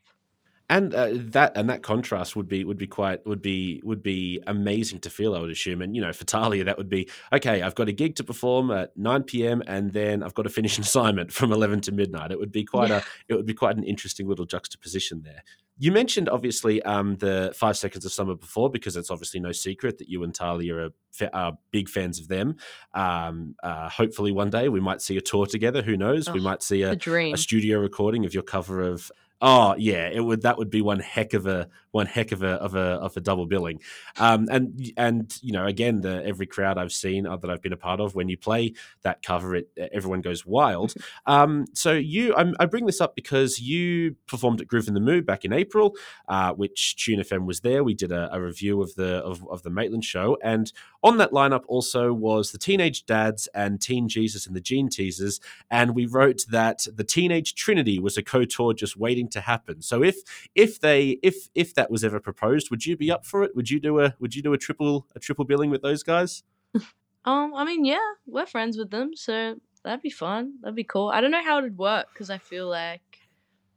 And 0.70 0.94
uh, 0.94 1.08
that 1.12 1.52
and 1.56 1.68
that 1.68 1.82
contrast 1.82 2.36
would 2.36 2.48
be 2.48 2.64
would 2.64 2.78
be 2.78 2.86
quite 2.86 3.24
would 3.26 3.42
be 3.42 3.80
would 3.84 4.02
be 4.02 4.40
amazing 4.46 5.00
to 5.00 5.10
feel. 5.10 5.34
I 5.34 5.40
would 5.40 5.50
assume, 5.50 5.82
and 5.82 5.94
you 5.94 6.00
know, 6.02 6.12
for 6.12 6.24
Talia, 6.24 6.64
that 6.64 6.78
would 6.78 6.88
be 6.88 7.08
okay. 7.32 7.62
I've 7.62 7.74
got 7.74 7.88
a 7.88 7.92
gig 7.92 8.16
to 8.16 8.24
perform 8.24 8.70
at 8.70 8.96
nine 8.96 9.22
p.m. 9.24 9.62
and 9.66 9.92
then 9.92 10.22
I've 10.22 10.34
got 10.34 10.44
to 10.44 10.48
finish 10.48 10.78
an 10.78 10.82
assignment 10.84 11.32
from 11.32 11.52
eleven 11.52 11.80
to 11.82 11.92
midnight. 11.92 12.30
It 12.30 12.38
would 12.38 12.52
be 12.52 12.64
quite 12.64 12.88
Yeah. 12.90 12.98
a 13.28 13.32
it 13.32 13.34
would 13.34 13.46
be 13.46 13.54
quite 13.54 13.76
an 13.76 13.84
interesting 13.84 14.26
little 14.28 14.46
juxtaposition 14.46 15.22
there. 15.22 15.42
You 15.76 15.90
mentioned 15.90 16.28
obviously 16.28 16.80
um, 16.84 17.16
the 17.16 17.52
Five 17.56 17.76
Seconds 17.76 18.04
of 18.04 18.12
Summer 18.12 18.36
before, 18.36 18.70
because 18.70 18.96
it's 18.96 19.10
obviously 19.10 19.40
no 19.40 19.50
secret 19.50 19.98
that 19.98 20.08
you 20.08 20.22
and 20.22 20.32
Talia 20.32 20.76
are, 20.76 20.90
are 21.32 21.58
big 21.72 21.88
fans 21.88 22.20
of 22.20 22.28
them. 22.28 22.58
Um, 22.94 23.56
uh, 23.60 23.88
hopefully, 23.88 24.30
one 24.30 24.50
day 24.50 24.68
we 24.68 24.78
might 24.80 25.02
see 25.02 25.16
a 25.16 25.20
tour 25.20 25.46
together. 25.46 25.82
Who 25.82 25.96
knows? 25.96 26.30
we 26.30 26.38
Oh, 26.38 26.42
might 26.44 26.62
see 26.62 26.82
a, 26.82 26.94
dream. 26.94 27.34
a 27.34 27.36
studio 27.36 27.80
recording 27.80 28.24
of 28.24 28.32
your 28.32 28.44
cover 28.44 28.82
of 28.82 29.10
oh 29.40 29.74
yeah 29.76 30.08
it 30.08 30.20
would 30.20 30.42
that 30.42 30.58
would 30.58 30.70
be 30.70 30.80
one 30.80 31.00
heck 31.00 31.34
of 31.34 31.46
a 31.46 31.68
one 31.90 32.06
heck 32.06 32.32
of 32.32 32.42
a 32.42 32.52
of 32.54 32.74
a 32.74 32.78
of 32.78 33.16
a 33.16 33.20
double 33.20 33.46
billing. 33.46 33.80
Um 34.18 34.48
and 34.50 34.92
and 34.96 35.36
you 35.42 35.52
know 35.52 35.66
again 35.66 36.00
the 36.00 36.24
every 36.24 36.46
crowd 36.46 36.76
i've 36.76 36.92
seen 36.92 37.26
uh, 37.26 37.36
that 37.36 37.50
i've 37.50 37.62
been 37.62 37.72
a 37.72 37.76
part 37.76 38.00
of 38.00 38.16
when 38.16 38.28
you 38.28 38.36
play 38.36 38.74
that 39.02 39.22
cover 39.22 39.54
it 39.54 39.70
everyone 39.92 40.20
goes 40.20 40.44
wild. 40.44 40.94
Um 41.26 41.66
so 41.74 41.92
you 41.92 42.34
I'm, 42.36 42.54
i 42.58 42.66
bring 42.66 42.86
this 42.86 43.00
up 43.00 43.14
because 43.14 43.58
you 43.60 44.16
performed 44.26 44.60
at 44.60 44.66
Groovin' 44.66 44.94
the 44.94 45.00
Moo 45.00 45.22
back 45.22 45.44
in 45.44 45.52
april 45.52 45.94
uh 46.28 46.52
which 46.52 46.96
tune 46.96 47.20
fm 47.20 47.46
was 47.46 47.60
there. 47.60 47.84
We 47.84 47.94
did 47.94 48.12
a, 48.12 48.34
a 48.34 48.40
review 48.40 48.82
of 48.82 48.94
the 48.94 49.16
of, 49.18 49.46
of 49.48 49.62
the 49.62 49.70
maitland 49.70 50.04
show. 50.04 50.36
And 50.42 50.72
on 51.02 51.18
that 51.18 51.30
lineup 51.30 51.62
also 51.68 52.12
was 52.12 52.52
the 52.52 52.58
teenage 52.58 53.06
dads 53.06 53.46
and 53.54 53.80
teen 53.80 54.08
jesus 54.08 54.46
and 54.46 54.56
the 54.56 54.60
Jean 54.60 54.88
Teasers. 54.88 55.40
And 55.70 55.94
we 55.94 56.06
wrote 56.06 56.44
that 56.50 56.86
the 56.92 57.04
teenage 57.04 57.54
trinity 57.54 57.98
was 57.98 58.16
a 58.16 58.22
co-tour 58.22 58.74
just 58.74 58.96
waiting 58.96 59.28
to 59.34 59.42
happen 59.42 59.82
so 59.82 60.02
if 60.02 60.16
if 60.54 60.80
they 60.80 61.18
if 61.22 61.48
if 61.54 61.74
that 61.74 61.90
was 61.90 62.02
ever 62.02 62.18
proposed 62.18 62.70
would 62.70 62.86
you 62.86 62.96
be 62.96 63.10
up 63.10 63.26
for 63.26 63.44
it 63.44 63.54
would 63.54 63.70
you 63.70 63.78
do 63.78 64.00
a 64.00 64.14
would 64.18 64.34
you 64.34 64.42
do 64.42 64.54
a 64.54 64.58
triple 64.58 65.06
a 65.14 65.20
triple 65.20 65.44
billing 65.44 65.70
with 65.70 65.82
those 65.82 66.02
guys 66.02 66.42
Um, 67.24 67.54
I 67.54 67.64
mean, 67.64 67.84
yeah, 67.84 68.12
we're 68.26 68.46
friends 68.46 68.76
with 68.76 68.90
them, 68.90 69.16
so 69.16 69.56
that'd 69.82 70.02
be 70.02 70.10
fun. 70.10 70.54
That'd 70.60 70.76
be 70.76 70.84
cool. 70.84 71.08
I 71.08 71.20
don't 71.20 71.30
know 71.30 71.42
how 71.42 71.58
it'd 71.58 71.78
work 71.78 72.08
because 72.12 72.28
I 72.30 72.38
feel 72.38 72.68
like, 72.68 73.18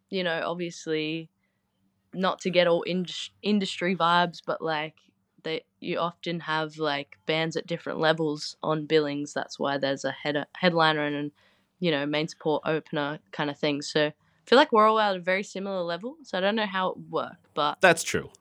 you 0.10 0.24
know, 0.24 0.41
obviously, 0.46 1.30
not 2.13 2.41
to 2.41 2.50
get 2.50 2.67
all 2.67 2.84
indus- 2.86 3.32
industry 3.41 3.96
vibes, 3.96 4.41
but 4.46 4.62
like 4.62 4.96
they, 5.43 5.63
you 5.80 5.98
often 5.98 6.41
have 6.41 6.78
like 6.78 7.17
bands 7.26 7.56
at 7.56 7.67
different 7.67 8.00
levels 8.00 8.58
on 8.63 8.86
billings. 8.86 9.34
That's 9.34 9.58
why 9.58 9.78
there's 9.78 10.04
a 10.04 10.12
head 10.12 10.46
headliner 10.58 11.06
and, 11.06 11.32
you 11.80 11.91
know, 11.91 12.06
main 12.06 12.28
support 12.28 12.63
opener 12.65 13.20
kind 13.32 13.50
of 13.50 13.58
thing. 13.58 13.82
So 13.82 14.12
feel 14.47 14.57
like 14.57 14.71
we're 14.71 14.88
all 14.88 14.99
at 14.99 15.15
a 15.15 15.19
very 15.19 15.43
similar 15.43 15.81
level. 15.81 16.15
So 16.23 16.38
I 16.38 16.41
don't 16.41 16.55
know 16.55 16.65
how 16.65 16.89
it 16.89 16.97
would 16.97 17.12
work, 17.12 17.38
but 17.53 17.79
that's 17.81 18.03
true 18.03 18.31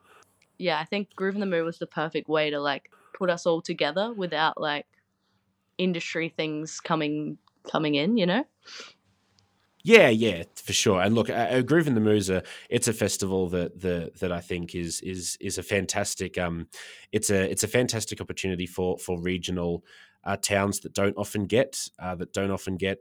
yeah, 0.58 0.78
I 0.78 0.84
think 0.84 1.14
Groovin' 1.16 1.40
the 1.40 1.46
Moo 1.46 1.64
was 1.64 1.78
the 1.78 1.86
perfect 1.86 2.28
way 2.28 2.50
to 2.50 2.60
like 2.60 2.90
put 3.12 3.30
us 3.30 3.46
all 3.46 3.60
together 3.60 4.12
without 4.12 4.60
like 4.60 4.86
industry 5.78 6.28
things 6.28 6.80
coming 6.80 7.38
coming 7.70 7.94
in, 7.94 8.16
you 8.16 8.26
know? 8.26 8.44
Yeah, 9.86 10.08
yeah, 10.08 10.42
for 10.56 10.72
sure. 10.72 11.00
And 11.00 11.14
look, 11.14 11.30
uh, 11.30 11.62
Groove 11.62 11.86
in 11.86 11.94
the 11.94 12.00
uh, 12.28 12.40
it's 12.68 12.88
a 12.88 12.92
festival 12.92 13.48
that 13.50 13.80
the 13.80 14.10
that 14.18 14.32
I 14.32 14.40
think 14.40 14.74
is 14.74 15.00
is 15.00 15.38
is 15.40 15.58
a 15.58 15.62
fantastic 15.62 16.36
um, 16.38 16.66
it's 17.12 17.30
a 17.30 17.48
it's 17.48 17.62
a 17.62 17.68
fantastic 17.68 18.20
opportunity 18.20 18.66
for 18.66 18.98
for 18.98 19.20
regional 19.20 19.84
uh, 20.24 20.36
towns 20.38 20.80
that 20.80 20.92
don't 20.92 21.16
often 21.16 21.46
get 21.46 21.88
uh, 22.00 22.16
that 22.16 22.32
don't 22.32 22.50
often 22.50 22.76
get 22.76 22.98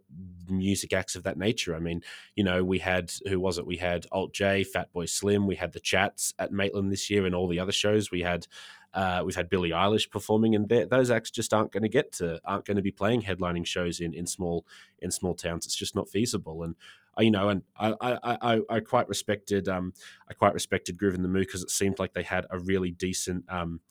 music 0.48 0.94
acts 0.94 1.16
of 1.16 1.24
that 1.24 1.40
nature. 1.40 1.76
I 1.76 1.80
mean, 1.80 2.04
you 2.36 2.44
know, 2.44 2.64
we 2.64 2.78
had 2.78 3.12
who 3.28 3.40
was 3.40 3.58
it? 3.58 3.66
We 3.66 3.78
had 3.78 4.06
Alt 4.12 4.34
J, 4.36 4.64
Fatboy 4.64 5.10
Slim, 5.10 5.48
we 5.48 5.56
had 5.56 5.74
the 5.74 5.80
Chats 5.80 6.36
at 6.38 6.52
Maitland 6.52 6.92
this 6.92 7.10
year, 7.10 7.26
and 7.26 7.34
all 7.34 7.48
the 7.48 7.60
other 7.60 7.72
shows. 7.72 8.12
We 8.12 8.22
had 8.22 8.46
uh, 8.96 9.22
we've 9.26 9.36
had 9.36 9.50
Billie 9.50 9.72
Eilish 9.72 10.10
performing, 10.10 10.56
and 10.56 10.70
those 10.90 11.12
acts 11.12 11.30
just 11.30 11.54
aren't 11.54 11.74
going 11.74 11.84
to 11.84 11.90
get 11.90 12.14
to 12.14 12.40
aren't 12.46 12.66
going 12.66 12.78
to 12.78 12.84
be 12.84 12.92
playing 12.92 13.24
headlining 13.24 13.66
shows 13.66 14.00
in 14.00 14.14
in 14.14 14.26
small 14.26 14.66
in 15.00 15.12
small 15.12 15.36
towns. 15.36 15.66
It's 15.66 15.76
just 15.76 15.96
not 15.96 16.10
feasible. 16.10 16.64
And 16.64 16.76
you 17.20 17.30
know, 17.30 17.50
and 17.50 17.64
I 17.78 17.94
I, 18.00 18.38
I, 18.42 18.62
I 18.70 18.80
quite 18.80 19.10
respected 19.10 19.68
um 19.68 19.94
I 20.30 20.34
quite 20.34 20.54
respected 20.54 20.98
Groovin' 20.98 21.22
the 21.22 21.28
Moo 21.28 21.42
because 21.42 21.62
it 21.62 21.72
seemed 21.72 22.00
like 22.00 22.14
they 22.14 22.24
had 22.24 22.46
a 22.50 22.58
really 22.58 22.92
decent 22.92 23.44
um 23.50 23.82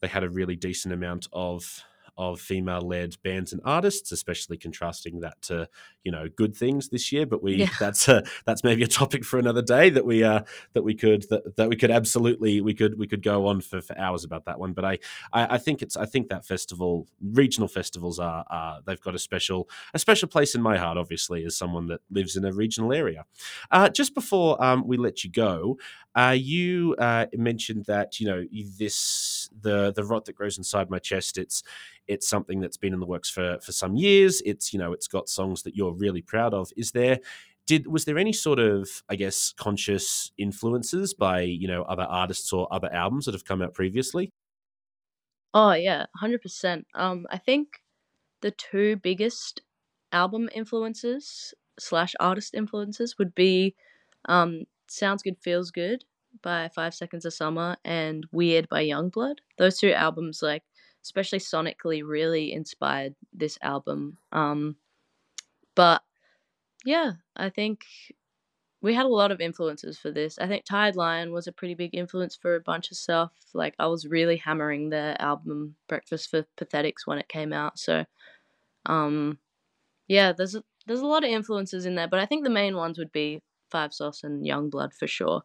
they 0.00 0.08
had 0.08 0.24
a 0.24 0.30
really 0.30 0.56
decent 0.56 0.94
amount 0.94 1.28
of 1.32 1.84
of 2.16 2.40
female 2.40 2.80
led 2.80 3.16
bands 3.22 3.52
and 3.52 3.60
artists, 3.64 4.12
especially 4.12 4.56
contrasting 4.56 5.20
that 5.20 5.40
to 5.42 5.68
you 6.02 6.12
know 6.12 6.28
good 6.36 6.54
things 6.56 6.88
this 6.88 7.12
year. 7.12 7.26
But 7.26 7.42
we 7.42 7.54
Yeah. 7.54 7.70
that's 7.80 8.08
a, 8.08 8.22
that's 8.46 8.64
maybe 8.64 8.82
a 8.82 8.88
topic 8.88 9.24
for 9.24 9.38
another 9.38 9.62
day 9.62 9.90
that 9.90 10.04
we 10.04 10.22
uh 10.24 10.42
that 10.74 10.82
we 10.82 10.94
could 10.94 11.26
that, 11.30 11.56
that 11.56 11.68
we 11.68 11.76
could 11.76 11.90
absolutely 11.90 12.60
we 12.60 12.74
could 12.74 12.98
we 12.98 13.06
could 13.06 13.22
go 13.22 13.46
on 13.46 13.60
for, 13.60 13.80
for 13.80 13.98
hours 13.98 14.24
about 14.24 14.44
that 14.46 14.58
one. 14.58 14.72
But 14.72 14.84
I, 14.84 14.98
I 15.32 15.54
I 15.54 15.58
think 15.58 15.82
it's 15.82 15.96
I 15.96 16.06
think 16.06 16.28
that 16.28 16.46
festival 16.46 17.06
regional 17.22 17.68
festivals 17.68 18.18
are 18.18 18.44
are 18.50 18.80
they've 18.86 19.00
got 19.00 19.14
a 19.14 19.18
special 19.18 19.68
a 19.92 19.98
special 19.98 20.28
place 20.28 20.54
in 20.54 20.62
my 20.62 20.76
heart. 20.76 20.98
Obviously, 20.98 21.44
as 21.44 21.56
someone 21.56 21.86
that 21.88 22.00
lives 22.10 22.36
in 22.36 22.44
a 22.44 22.52
regional 22.52 22.92
area. 22.92 23.24
Uh, 23.70 23.88
just 23.88 24.14
before 24.14 24.62
um, 24.62 24.86
we 24.86 24.96
let 24.96 25.24
you 25.24 25.30
go, 25.30 25.78
uh, 26.14 26.36
you 26.36 26.94
uh, 26.98 27.26
mentioned 27.34 27.84
that 27.86 28.20
you 28.20 28.26
know 28.26 28.44
this 28.78 28.94
the 29.60 29.92
the 29.92 30.04
rot 30.04 30.24
that 30.26 30.34
grows 30.34 30.58
inside 30.58 30.90
my 30.90 30.98
chest. 30.98 31.38
It's 31.38 31.62
it's 32.06 32.28
something 32.28 32.60
that's 32.60 32.76
been 32.76 32.92
in 32.94 33.00
the 33.00 33.06
works 33.06 33.30
for 33.30 33.58
for 33.60 33.72
some 33.72 33.96
years. 33.96 34.42
It's 34.44 34.72
you 34.72 34.78
know 34.78 34.92
it's 34.92 35.08
got 35.08 35.28
songs 35.28 35.62
that 35.64 35.76
you're 35.76 35.92
really 35.92 36.22
proud 36.22 36.54
of. 36.54 36.70
Is 36.76 36.92
there 36.92 37.20
did 37.66 37.86
was 37.86 38.04
there 38.04 38.18
any 38.18 38.32
sort 38.32 38.58
of 38.58 39.02
I 39.08 39.16
guess 39.16 39.52
conscious 39.56 40.32
influences 40.38 41.14
by 41.14 41.42
you 41.42 41.68
know 41.68 41.82
other 41.82 42.02
artists 42.04 42.52
or 42.52 42.72
other 42.72 42.92
albums 42.92 43.26
that 43.26 43.34
have 43.34 43.44
come 43.44 43.62
out 43.62 43.74
previously? 43.74 44.32
Oh 45.52 45.72
yeah, 45.72 46.06
hundred 46.16 46.42
percent. 46.42 46.86
Um, 46.94 47.26
I 47.30 47.38
think 47.38 47.82
the 48.42 48.52
two 48.52 48.96
biggest 48.96 49.62
album 50.12 50.50
influences 50.54 51.54
slash 51.78 52.14
artist 52.20 52.54
influences 52.54 53.18
would 53.18 53.34
be 53.34 53.76
um, 54.26 54.64
"Sounds 54.88 55.22
Good, 55.22 55.38
Feels 55.40 55.70
Good" 55.70 56.04
by 56.42 56.68
Five 56.74 56.94
Seconds 56.94 57.24
of 57.24 57.34
Summer 57.34 57.76
and 57.84 58.26
Weird 58.32 58.68
by 58.68 58.84
Yungblud. 58.84 59.36
Those 59.58 59.78
two 59.78 59.92
albums, 59.92 60.42
like 60.42 60.62
especially 61.02 61.38
sonically, 61.38 62.02
really 62.04 62.52
inspired 62.52 63.14
this 63.32 63.58
album. 63.62 64.18
Um, 64.32 64.76
but 65.74 66.02
yeah, 66.84 67.12
I 67.36 67.50
think 67.50 67.84
we 68.80 68.94
had 68.94 69.06
a 69.06 69.08
lot 69.08 69.32
of 69.32 69.40
influences 69.40 69.98
for 69.98 70.10
this. 70.10 70.38
I 70.38 70.46
think 70.46 70.64
Tired 70.64 70.96
Lion 70.96 71.32
was 71.32 71.46
a 71.46 71.52
pretty 71.52 71.74
big 71.74 71.94
influence 71.94 72.36
for 72.36 72.54
a 72.54 72.60
bunch 72.60 72.90
of 72.90 72.96
stuff. 72.96 73.32
Like 73.54 73.74
I 73.78 73.86
was 73.86 74.06
really 74.06 74.36
hammering 74.36 74.90
their 74.90 75.20
album 75.20 75.76
Breakfast 75.88 76.30
for 76.30 76.44
Pathetics 76.56 77.06
when 77.06 77.18
it 77.18 77.28
came 77.28 77.52
out. 77.52 77.78
So, 77.78 78.04
um, 78.86 79.38
yeah, 80.06 80.32
there's 80.32 80.54
a, 80.54 80.62
there's 80.86 81.00
a 81.00 81.06
lot 81.06 81.24
of 81.24 81.30
influences 81.30 81.86
in 81.86 81.94
there, 81.94 82.08
but 82.08 82.20
I 82.20 82.26
think 82.26 82.44
the 82.44 82.50
main 82.50 82.76
ones 82.76 82.98
would 82.98 83.12
be 83.12 83.40
Five 83.70 83.94
Sauce 83.94 84.22
and 84.22 84.44
Yungblud 84.44 84.92
for 84.92 85.06
sure 85.06 85.42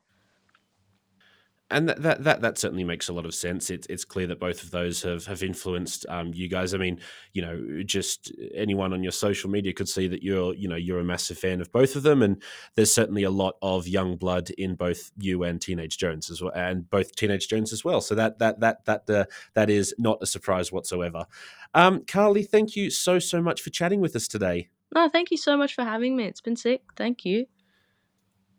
and 1.72 1.88
that, 1.88 2.02
that 2.02 2.24
that 2.24 2.42
that 2.42 2.58
certainly 2.58 2.84
makes 2.84 3.10
a 3.10 3.14
lot 3.14 3.26
of 3.26 3.34
sense. 3.36 3.70
It's 3.70 3.86
it's 3.88 4.06
clear 4.06 4.28
that 4.28 4.40
both 4.40 4.64
of 4.64 4.72
those 4.72 5.02
have 5.04 5.26
have 5.26 5.44
influenced 5.44 6.06
um, 6.10 6.34
you 6.34 6.48
guys. 6.48 6.74
I 6.74 6.78
mean, 6.78 7.00
you 7.34 7.42
know, 7.42 7.84
just 7.84 8.32
anyone 8.54 8.94
on 8.94 9.04
your 9.04 9.12
social 9.12 9.50
media 9.50 9.74
could 9.74 9.90
see 9.90 10.08
that 10.08 10.24
you're 10.24 10.54
you 10.56 10.68
know 10.68 10.76
you're 10.76 11.00
a 11.00 11.04
massive 11.04 11.38
fan 11.38 11.62
of 11.62 11.72
both 11.72 11.96
of 11.96 12.04
them, 12.04 12.22
and 12.24 12.42
there's 12.76 12.94
certainly 12.94 13.24
a 13.24 13.30
lot 13.30 13.56
of 13.62 13.88
young 13.88 14.16
blood 14.16 14.50
in 14.52 14.76
both 14.76 15.12
you 15.18 15.44
and 15.44 15.62
Teenage 15.62 15.98
Joans 15.98 16.32
as 16.32 16.42
well, 16.42 16.54
and 16.56 16.90
both 16.90 17.16
Teenage 17.16 17.48
Joans 17.48 17.72
as 17.72 17.86
well. 17.86 18.02
So 18.02 18.16
that 18.16 18.40
that 18.40 18.60
that 18.62 18.86
that 18.86 19.10
uh, 19.10 19.26
that 19.54 19.70
is 19.70 19.94
not 19.98 20.18
a 20.22 20.26
surprise 20.26 20.72
whatsoever. 20.72 21.26
Um, 21.74 22.02
Cahli, 22.02 22.48
thank 22.48 22.76
you 22.76 22.90
so 22.90 23.20
so 23.20 23.42
much 23.42 23.62
for 23.62 23.70
chatting 23.70 24.02
with 24.02 24.16
us 24.16 24.28
today. 24.28 24.70
No, 24.96 25.08
thank 25.08 25.30
you 25.30 25.38
so 25.38 25.56
much 25.56 25.76
for 25.76 25.84
having 25.84 26.16
me. 26.16 26.26
It's 26.26 26.42
been 26.42 26.56
sick. 26.56 26.82
Thank 26.96 27.26
you. 27.26 27.46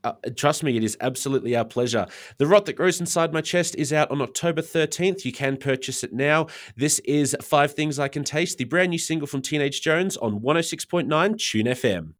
Uh, 0.02 0.12
trust 0.34 0.62
me, 0.62 0.76
it 0.76 0.84
is 0.84 0.96
absolutely 1.00 1.54
our 1.54 1.64
pleasure. 1.64 2.06
The 2.38 2.46
Rot 2.46 2.66
That 2.66 2.74
Grows 2.74 3.00
Inside 3.00 3.32
My 3.32 3.40
Chest 3.40 3.74
is 3.76 3.92
out 3.92 4.10
on 4.10 4.22
October 4.22 4.62
13th. 4.62 5.24
You 5.24 5.32
can 5.32 5.56
purchase 5.56 6.02
it 6.02 6.12
now. 6.12 6.46
This 6.76 6.98
is 7.00 7.36
Five 7.42 7.74
Things 7.74 7.98
I 7.98 8.08
Can 8.08 8.24
Taste, 8.24 8.58
the 8.58 8.64
brand 8.64 8.90
new 8.90 8.98
single 8.98 9.26
from 9.26 9.42
Teenage 9.42 9.82
Joans 9.82 10.16
on 10.16 10.40
106.9 10.40 11.38
Tune 11.38 11.66
FM. 11.66 12.14